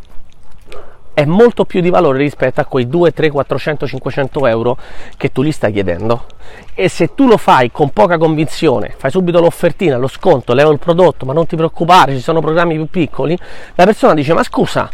è 1.18 1.24
molto 1.24 1.64
più 1.64 1.80
di 1.80 1.90
valore 1.90 2.18
rispetto 2.18 2.60
a 2.60 2.64
quei 2.64 2.86
2, 2.86 3.12
3, 3.12 3.30
400, 3.30 3.88
500 3.88 4.46
euro 4.46 4.78
che 5.16 5.32
tu 5.32 5.42
gli 5.42 5.50
stai 5.50 5.72
chiedendo. 5.72 6.26
E 6.74 6.88
se 6.88 7.12
tu 7.16 7.26
lo 7.26 7.36
fai 7.36 7.72
con 7.72 7.90
poca 7.90 8.16
convinzione, 8.18 8.94
fai 8.96 9.10
subito 9.10 9.40
l'offertina, 9.40 9.96
lo 9.96 10.06
sconto, 10.06 10.54
levo 10.54 10.70
il 10.70 10.78
prodotto, 10.78 11.26
ma 11.26 11.32
non 11.32 11.44
ti 11.44 11.56
preoccupare, 11.56 12.14
ci 12.14 12.20
sono 12.20 12.40
programmi 12.40 12.76
più 12.76 12.86
piccoli, 12.86 13.36
la 13.74 13.84
persona 13.84 14.14
dice 14.14 14.32
ma 14.32 14.44
scusa, 14.44 14.88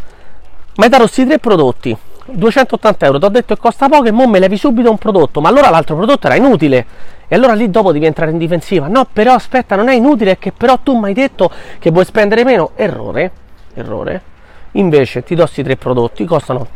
ma 0.77 0.83
hai 0.83 0.89
dato 0.89 1.03
questi 1.03 1.27
tre 1.27 1.37
prodotti, 1.37 1.95
280 2.25 3.05
euro, 3.05 3.19
ti 3.19 3.25
ho 3.25 3.29
detto 3.29 3.53
che 3.53 3.61
costa 3.61 3.87
poco 3.87 4.05
e 4.05 4.11
mo 4.11 4.27
me 4.27 4.39
levi 4.39 4.57
subito 4.57 4.89
un 4.89 4.97
prodotto, 4.97 5.41
ma 5.41 5.49
allora 5.49 5.69
l'altro 5.69 5.95
prodotto 5.95 6.25
era 6.25 6.35
inutile. 6.35 6.85
E 7.27 7.35
allora 7.35 7.53
lì 7.53 7.69
dopo 7.69 7.91
devi 7.91 8.05
entrare 8.05 8.31
in 8.31 8.37
difensiva. 8.37 8.87
No, 8.87 9.07
però 9.11 9.33
aspetta, 9.33 9.75
non 9.75 9.89
è 9.89 9.93
inutile, 9.93 10.31
è 10.31 10.37
che 10.39 10.51
però 10.51 10.77
tu 10.77 10.97
mi 10.97 11.07
hai 11.07 11.13
detto 11.13 11.49
che 11.79 11.91
vuoi 11.91 12.05
spendere 12.05 12.43
meno. 12.43 12.71
Errore, 12.75 13.31
errore. 13.73 14.21
Invece 14.71 15.23
ti 15.23 15.35
do 15.35 15.43
questi 15.43 15.63
tre 15.63 15.75
prodotti, 15.75 16.25
costano 16.25 16.67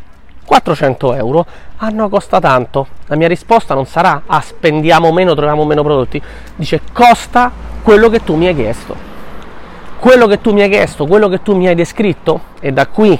400 0.46 1.14
euro. 1.16 1.46
Ah 1.78 1.90
no, 1.90 2.10
costa 2.10 2.40
tanto. 2.40 2.88
La 3.08 3.16
mia 3.16 3.28
risposta 3.28 3.74
non 3.74 3.86
sarà, 3.86 4.24
ah 4.26 4.42
spendiamo 4.42 5.12
meno, 5.12 5.34
troviamo 5.34 5.66
meno 5.66 5.84
prodotti. 5.84 6.22
Dice, 6.56 6.82
costa 6.92 7.52
quello 7.84 8.10
che 8.10 8.24
tu 8.24 8.36
mi 8.36 8.48
hai 8.48 8.56
chiesto. 8.56 9.08
Quello 10.00 10.28
che 10.28 10.40
tu 10.42 10.54
mi 10.54 10.62
hai 10.62 10.70
chiesto, 10.70 11.06
quello 11.06 11.28
che 11.28 11.42
tu 11.42 11.56
mi 11.56 11.68
hai 11.68 11.76
descritto, 11.76 12.42
e 12.60 12.72
da 12.72 12.88
qui 12.88 13.20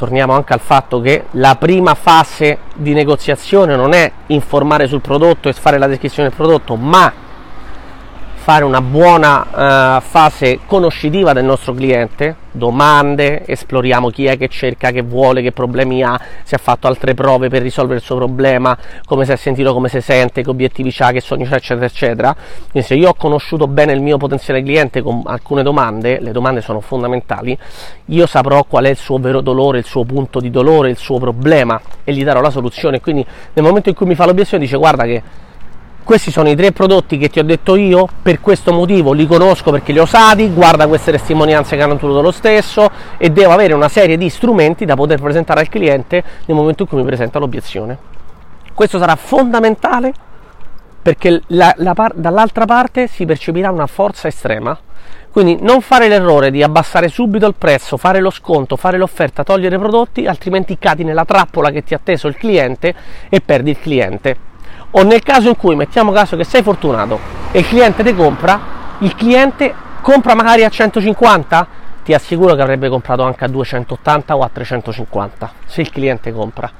torniamo 0.00 0.32
anche 0.32 0.54
al 0.54 0.60
fatto 0.60 0.98
che 1.02 1.24
la 1.32 1.56
prima 1.56 1.94
fase 1.94 2.60
di 2.74 2.94
negoziazione 2.94 3.76
non 3.76 3.92
è 3.92 4.10
informare 4.28 4.86
sul 4.86 5.02
prodotto 5.02 5.50
e 5.50 5.52
fare 5.52 5.76
la 5.76 5.86
descrizione 5.86 6.30
del 6.30 6.38
prodotto, 6.38 6.74
ma 6.74 7.12
fare 8.50 8.64
una 8.64 8.80
buona 8.80 9.98
uh, 9.98 10.00
fase 10.00 10.58
conoscitiva 10.66 11.32
del 11.32 11.44
nostro 11.44 11.72
cliente, 11.72 12.34
domande, 12.50 13.46
esploriamo 13.46 14.08
chi 14.08 14.26
è 14.26 14.36
che 14.36 14.48
cerca, 14.48 14.90
che 14.90 15.02
vuole, 15.02 15.40
che 15.40 15.52
problemi 15.52 16.02
ha, 16.02 16.20
se 16.42 16.56
ha 16.56 16.58
fatto 16.58 16.88
altre 16.88 17.14
prove 17.14 17.48
per 17.48 17.62
risolvere 17.62 18.00
il 18.00 18.04
suo 18.04 18.16
problema, 18.16 18.76
come 19.04 19.24
si 19.24 19.30
è 19.30 19.36
sentito, 19.36 19.72
come 19.72 19.88
si 19.88 20.00
sente, 20.00 20.42
che 20.42 20.50
obiettivi 20.50 20.92
ha, 20.98 21.12
che 21.12 21.20
sogni 21.20 21.46
ha, 21.48 21.54
eccetera, 21.54 21.86
eccetera. 21.86 22.36
Quindi 22.72 22.88
se 22.88 22.94
io 22.96 23.10
ho 23.10 23.14
conosciuto 23.14 23.68
bene 23.68 23.92
il 23.92 24.02
mio 24.02 24.16
potenziale 24.16 24.64
cliente 24.64 25.00
con 25.00 25.22
alcune 25.26 25.62
domande, 25.62 26.18
le 26.18 26.32
domande 26.32 26.60
sono 26.60 26.80
fondamentali, 26.80 27.56
io 28.06 28.26
saprò 28.26 28.64
qual 28.64 28.86
è 28.86 28.88
il 28.88 28.96
suo 28.96 29.18
vero 29.18 29.42
dolore, 29.42 29.78
il 29.78 29.84
suo 29.84 30.02
punto 30.02 30.40
di 30.40 30.50
dolore, 30.50 30.90
il 30.90 30.96
suo 30.96 31.20
problema 31.20 31.80
e 32.02 32.12
gli 32.12 32.24
darò 32.24 32.40
la 32.40 32.50
soluzione. 32.50 33.00
Quindi 33.00 33.24
nel 33.52 33.64
momento 33.64 33.90
in 33.90 33.94
cui 33.94 34.06
mi 34.06 34.16
fa 34.16 34.26
l'obiezione 34.26 34.64
dice 34.64 34.76
guarda 34.76 35.04
che 35.04 35.22
questi 36.02 36.30
sono 36.30 36.48
i 36.48 36.56
tre 36.56 36.72
prodotti 36.72 37.18
che 37.18 37.28
ti 37.28 37.38
ho 37.38 37.44
detto 37.44 37.76
io, 37.76 38.08
per 38.22 38.40
questo 38.40 38.72
motivo 38.72 39.12
li 39.12 39.26
conosco 39.26 39.70
perché 39.70 39.92
li 39.92 39.98
ho 39.98 40.04
usati, 40.04 40.50
guarda 40.50 40.86
queste 40.86 41.12
testimonianze 41.12 41.76
che 41.76 41.82
hanno 41.82 41.94
ottenuto 41.94 42.20
lo 42.20 42.30
stesso 42.30 42.90
e 43.16 43.30
devo 43.30 43.52
avere 43.52 43.74
una 43.74 43.88
serie 43.88 44.16
di 44.16 44.28
strumenti 44.28 44.84
da 44.84 44.96
poter 44.96 45.20
presentare 45.20 45.60
al 45.60 45.68
cliente 45.68 46.22
nel 46.46 46.56
momento 46.56 46.82
in 46.82 46.88
cui 46.88 46.98
mi 46.98 47.04
presenta 47.04 47.38
l'obiezione. 47.38 47.96
Questo 48.74 48.98
sarà 48.98 49.14
fondamentale 49.14 50.12
perché 51.02 51.42
la, 51.48 51.72
la 51.76 51.94
par- 51.94 52.14
dall'altra 52.14 52.64
parte 52.64 53.06
si 53.06 53.24
percepirà 53.24 53.70
una 53.70 53.86
forza 53.86 54.28
estrema. 54.28 54.78
Quindi 55.30 55.58
non 55.60 55.80
fare 55.80 56.08
l'errore 56.08 56.50
di 56.50 56.62
abbassare 56.62 57.08
subito 57.08 57.46
il 57.46 57.54
prezzo, 57.56 57.96
fare 57.96 58.20
lo 58.20 58.30
sconto, 58.30 58.74
fare 58.74 58.98
l'offerta, 58.98 59.44
togliere 59.44 59.78
prodotti, 59.78 60.26
altrimenti 60.26 60.76
cadi 60.76 61.04
nella 61.04 61.24
trappola 61.24 61.70
che 61.70 61.84
ti 61.84 61.94
ha 61.94 62.00
teso 62.02 62.26
il 62.26 62.36
cliente 62.36 62.94
e 63.28 63.40
perdi 63.40 63.70
il 63.70 63.78
cliente 63.78 64.48
o 64.92 65.02
nel 65.02 65.22
caso 65.22 65.48
in 65.48 65.56
cui 65.56 65.76
mettiamo 65.76 66.10
caso 66.12 66.36
che 66.36 66.44
sei 66.44 66.62
fortunato 66.62 67.18
e 67.52 67.60
il 67.60 67.66
cliente 67.66 68.02
ti 68.02 68.14
compra, 68.14 68.60
il 68.98 69.14
cliente 69.14 69.74
compra 70.00 70.34
magari 70.34 70.64
a 70.64 70.68
150, 70.68 71.66
ti 72.02 72.14
assicuro 72.14 72.54
che 72.54 72.62
avrebbe 72.62 72.88
comprato 72.88 73.22
anche 73.22 73.44
a 73.44 73.48
280 73.48 74.36
o 74.36 74.40
a 74.40 74.50
350 74.52 75.52
se 75.66 75.80
il 75.80 75.90
cliente 75.90 76.32
compra. 76.32 76.70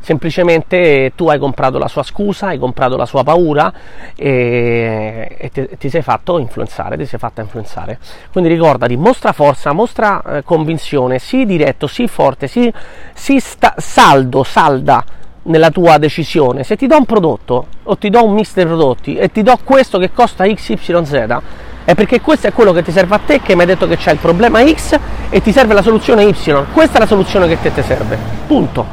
Semplicemente 0.00 1.12
tu 1.16 1.28
hai 1.28 1.38
comprato 1.38 1.76
la 1.76 1.88
sua 1.88 2.04
scusa, 2.04 2.46
hai 2.46 2.58
comprato 2.58 2.96
la 2.96 3.04
sua 3.04 3.24
paura 3.24 3.70
e, 4.14 5.36
e 5.36 5.50
ti, 5.50 5.68
ti, 5.76 5.90
sei 5.90 6.02
fatto 6.02 6.38
influenzare, 6.38 6.96
ti 6.96 7.04
sei 7.04 7.18
fatta 7.18 7.42
influenzare. 7.42 7.98
Quindi 8.32 8.48
ricordati, 8.48 8.96
mostra 8.96 9.32
forza, 9.32 9.72
mostra 9.72 10.22
eh, 10.22 10.42
convinzione, 10.44 11.18
sii 11.18 11.44
diretto, 11.44 11.88
sii 11.88 12.08
forte, 12.08 12.46
sii, 12.46 12.72
sii 13.12 13.40
sta, 13.40 13.74
saldo, 13.76 14.44
salda 14.44 15.04
nella 15.44 15.70
tua 15.70 15.98
decisione. 15.98 16.62
Se 16.64 16.76
ti 16.76 16.86
do 16.86 16.96
un 16.96 17.04
prodotto 17.04 17.66
o 17.82 17.96
ti 17.96 18.10
do 18.10 18.24
un 18.24 18.34
mix 18.34 18.54
di 18.54 18.64
prodotti 18.64 19.16
e 19.16 19.30
ti 19.30 19.42
do 19.42 19.58
questo 19.64 19.98
che 19.98 20.12
costa 20.12 20.44
XYZ, 20.44 21.38
è 21.84 21.94
perché 21.94 22.20
questo 22.20 22.48
è 22.48 22.52
quello 22.52 22.72
che 22.72 22.82
ti 22.82 22.92
serve 22.92 23.14
a 23.14 23.20
te, 23.24 23.40
che 23.40 23.54
mi 23.54 23.62
hai 23.62 23.66
detto 23.66 23.86
che 23.88 23.96
c'è 23.96 24.12
il 24.12 24.18
problema 24.18 24.62
X 24.62 24.98
e 25.30 25.40
ti 25.40 25.52
serve 25.52 25.72
la 25.72 25.80
soluzione 25.80 26.24
Y. 26.24 26.64
Questa 26.72 26.96
è 26.96 27.00
la 27.00 27.06
soluzione 27.06 27.48
che 27.48 27.58
te 27.62 27.72
ti 27.72 27.82
serve. 27.82 28.18
Punto. 28.46 28.84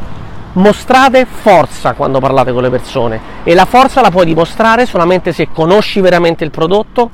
Mostrate 0.54 1.26
forza 1.26 1.92
quando 1.92 2.20
parlate 2.20 2.54
con 2.54 2.62
le 2.62 2.70
persone 2.70 3.20
e 3.44 3.54
la 3.54 3.66
forza 3.66 4.00
la 4.00 4.10
puoi 4.10 4.26
dimostrare 4.26 4.86
solamente 4.86 5.34
se 5.34 5.50
conosci 5.52 6.00
veramente 6.00 6.46
il 6.46 6.52
prodotto, 6.52 7.12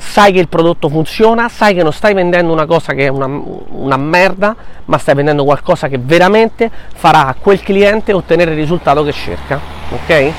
sai 0.00 0.32
che 0.32 0.40
il 0.40 0.48
prodotto 0.48 0.88
funziona, 0.88 1.48
sai 1.48 1.74
che 1.74 1.82
non 1.82 1.92
stai 1.92 2.14
vendendo 2.14 2.52
una 2.52 2.64
cosa 2.64 2.94
che 2.94 3.04
è 3.04 3.08
una, 3.08 3.26
una, 3.26 3.96
merda, 3.98 4.56
ma 4.86 4.96
stai 4.96 5.14
vendendo 5.14 5.44
qualcosa 5.44 5.88
che 5.88 5.98
veramente 5.98 6.70
farà 6.94 7.26
a 7.26 7.34
quel 7.38 7.60
cliente 7.60 8.12
ottenere 8.12 8.52
il 8.52 8.56
risultato 8.56 9.04
che 9.04 9.12
cerca. 9.12 9.60
Ok? 9.90 10.32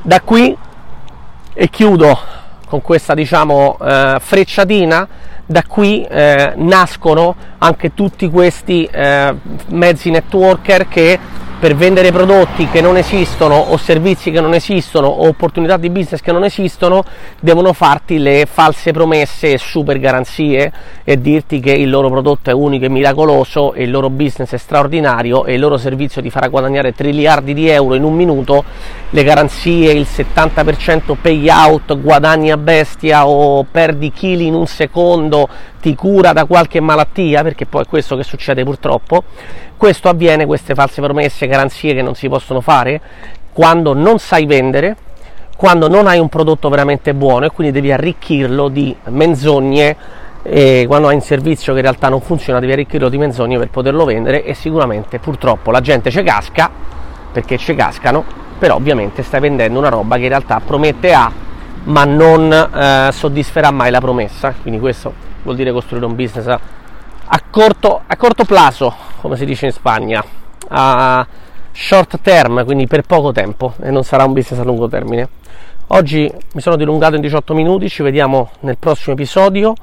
Da 0.00 0.20
qui 0.22 0.56
e 1.52 1.68
chiudo 1.68 2.18
con 2.66 2.80
questa 2.80 3.12
diciamo 3.12 3.76
eh, 3.78 4.16
frecciatina 4.18 5.06
da 5.44 5.62
qui 5.68 6.02
eh, 6.02 6.54
nascono 6.56 7.36
anche 7.58 7.92
tutti 7.92 8.30
questi 8.30 8.88
eh, 8.90 9.34
mezzi 9.66 10.10
networker 10.10 10.88
che 10.88 11.18
per 11.62 11.76
vendere 11.76 12.10
prodotti 12.10 12.66
che 12.66 12.80
non 12.80 12.96
esistono 12.96 13.54
o 13.54 13.76
servizi 13.76 14.32
che 14.32 14.40
non 14.40 14.52
esistono 14.52 15.06
o 15.06 15.28
opportunità 15.28 15.76
di 15.76 15.90
business 15.90 16.20
che 16.20 16.32
non 16.32 16.42
esistono 16.42 17.04
devono 17.38 17.72
farti 17.72 18.18
le 18.18 18.48
false 18.50 18.90
promesse 18.90 19.52
e 19.52 19.58
super 19.58 20.00
garanzie 20.00 20.72
e 21.04 21.20
dirti 21.20 21.60
che 21.60 21.70
il 21.70 21.88
loro 21.88 22.10
prodotto 22.10 22.50
è 22.50 22.52
unico 22.52 22.86
e 22.86 22.88
miracoloso 22.88 23.74
e 23.74 23.84
il 23.84 23.92
loro 23.92 24.10
business 24.10 24.52
è 24.54 24.56
straordinario 24.56 25.44
e 25.44 25.54
il 25.54 25.60
loro 25.60 25.76
servizio 25.76 26.20
ti 26.20 26.30
farà 26.30 26.48
guadagnare 26.48 26.94
triliardi 26.94 27.54
di 27.54 27.68
euro 27.68 27.94
in 27.94 28.02
un 28.02 28.14
minuto 28.14 28.64
le 29.14 29.22
garanzie, 29.22 29.92
il 29.92 30.06
70% 30.10 31.14
payout, 31.20 31.96
guadagni 32.00 32.50
a 32.50 32.56
bestia 32.56 33.26
o 33.26 33.62
perdi 33.70 34.10
chili 34.10 34.46
in 34.46 34.54
un 34.54 34.66
secondo, 34.66 35.46
ti 35.82 35.94
cura 35.94 36.32
da 36.32 36.46
qualche 36.46 36.80
malattia, 36.80 37.42
perché 37.42 37.66
poi 37.66 37.82
è 37.82 37.86
questo 37.86 38.16
che 38.16 38.22
succede 38.22 38.64
purtroppo. 38.64 39.24
Questo 39.82 40.08
avviene, 40.08 40.46
queste 40.46 40.76
false 40.76 41.02
promesse, 41.02 41.48
garanzie 41.48 41.92
che 41.92 42.02
non 42.02 42.14
si 42.14 42.28
possono 42.28 42.60
fare, 42.60 43.00
quando 43.52 43.94
non 43.94 44.20
sai 44.20 44.46
vendere, 44.46 44.94
quando 45.56 45.88
non 45.88 46.06
hai 46.06 46.20
un 46.20 46.28
prodotto 46.28 46.68
veramente 46.68 47.14
buono 47.14 47.46
e 47.46 47.50
quindi 47.50 47.72
devi 47.72 47.90
arricchirlo 47.90 48.68
di 48.68 48.94
menzogne. 49.06 49.96
E 50.44 50.84
quando 50.86 51.08
hai 51.08 51.16
un 51.16 51.20
servizio 51.20 51.72
che 51.72 51.80
in 51.80 51.84
realtà 51.84 52.08
non 52.08 52.20
funziona 52.20 52.60
devi 52.60 52.70
arricchirlo 52.70 53.08
di 53.08 53.18
menzogne 53.18 53.58
per 53.58 53.70
poterlo 53.70 54.04
vendere 54.04 54.44
e 54.44 54.54
sicuramente 54.54 55.18
purtroppo 55.18 55.72
la 55.72 55.80
gente 55.80 56.12
ci 56.12 56.22
casca 56.22 56.70
perché 57.32 57.58
ci 57.58 57.74
cascano 57.74 58.24
però 58.58 58.76
ovviamente 58.76 59.24
stai 59.24 59.40
vendendo 59.40 59.80
una 59.80 59.88
roba 59.88 60.14
che 60.14 60.22
in 60.22 60.28
realtà 60.28 60.60
promette 60.64 61.12
A 61.12 61.32
ma 61.84 62.04
non 62.04 62.52
eh, 62.52 63.10
soddisferà 63.10 63.72
mai 63.72 63.90
la 63.90 64.00
promessa, 64.00 64.54
quindi 64.62 64.78
questo 64.78 65.12
vuol 65.42 65.56
dire 65.56 65.72
costruire 65.72 66.06
un 66.06 66.14
business 66.14 66.46
a, 67.34 67.40
corto, 67.50 68.02
a 68.06 68.16
corto 68.16 68.44
plazo, 68.44 68.94
come 69.22 69.36
si 69.36 69.44
dice 69.44 69.66
in 69.66 69.72
Spagna, 69.72 70.22
a 70.70 71.24
short 71.70 72.20
term, 72.22 72.64
quindi 72.64 72.88
per 72.88 73.02
poco 73.02 73.30
tempo 73.30 73.74
e 73.80 73.92
non 73.92 74.02
sarà 74.02 74.24
un 74.24 74.32
business 74.32 74.60
a 74.60 74.64
lungo 74.64 74.88
termine. 74.88 75.28
Oggi 75.88 76.28
mi 76.54 76.60
sono 76.60 76.74
dilungato 76.74 77.14
in 77.14 77.20
18 77.20 77.54
minuti, 77.54 77.88
ci 77.88 78.02
vediamo 78.02 78.50
nel 78.60 78.78
prossimo 78.78 79.14
episodio. 79.14 79.74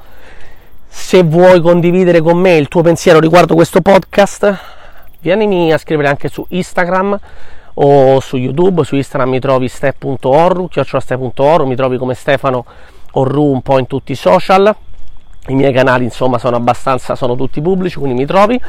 Se 0.90 1.24
vuoi 1.24 1.62
condividere 1.62 2.20
con 2.20 2.38
me 2.38 2.58
il 2.58 2.68
tuo 2.68 2.82
pensiero 2.82 3.22
riguardo 3.22 3.56
questo 3.56 3.80
podcast, 3.80 4.60
vienimi 5.22 5.72
a 5.72 5.78
scrivere 5.78 6.10
anche 6.10 6.28
su 6.28 6.46
Instagram 6.50 7.18
o 7.76 8.20
su 8.20 8.36
YouTube, 8.36 8.84
su 8.84 8.98
Instagram 8.98 9.30
mi 9.30 9.40
trovi 9.40 9.70
step.orru, 9.70 10.68
chiocciolastep.orru, 10.68 11.66
mi 11.66 11.78
trovi 11.78 11.98
come 11.98 12.14
Stefano 12.14 12.66
Orru 13.12 13.46
un 13.46 13.62
po' 13.62 13.80
in 13.80 13.88
tutti 13.88 14.12
i 14.12 14.16
social. 14.16 14.76
I 15.48 15.54
miei 15.56 15.72
canali 15.72 16.04
insomma 16.04 16.38
sono 16.38 16.58
abbastanza, 16.58 17.16
sono 17.16 17.36
tutti 17.38 17.62
pubblici, 17.62 17.98
quindi 17.98 18.20
mi 18.20 18.26
trovi. 18.26 18.60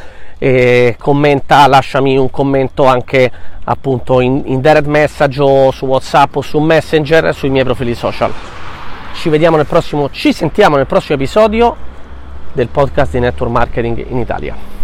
E 0.42 0.96
commenta, 0.98 1.66
lasciami 1.66 2.16
un 2.16 2.30
commento 2.30 2.86
anche 2.86 3.30
appunto 3.64 4.20
in, 4.20 4.40
in 4.46 4.62
direct 4.62 4.86
message 4.86 5.38
o 5.38 5.70
su 5.70 5.84
WhatsApp 5.84 6.36
o 6.36 6.40
su 6.40 6.58
Messenger 6.58 7.34
sui 7.34 7.50
miei 7.50 7.64
profili 7.64 7.94
social. 7.94 8.32
Ci 9.12 9.28
vediamo 9.28 9.56
nel 9.56 9.66
prossimo, 9.66 10.08
ci 10.08 10.32
sentiamo 10.32 10.76
nel 10.76 10.86
prossimo 10.86 11.16
episodio 11.16 11.76
del 12.54 12.68
podcast 12.68 13.12
di 13.12 13.20
Network 13.20 13.52
Marketing 13.52 14.06
in 14.08 14.16
Italia. 14.16 14.79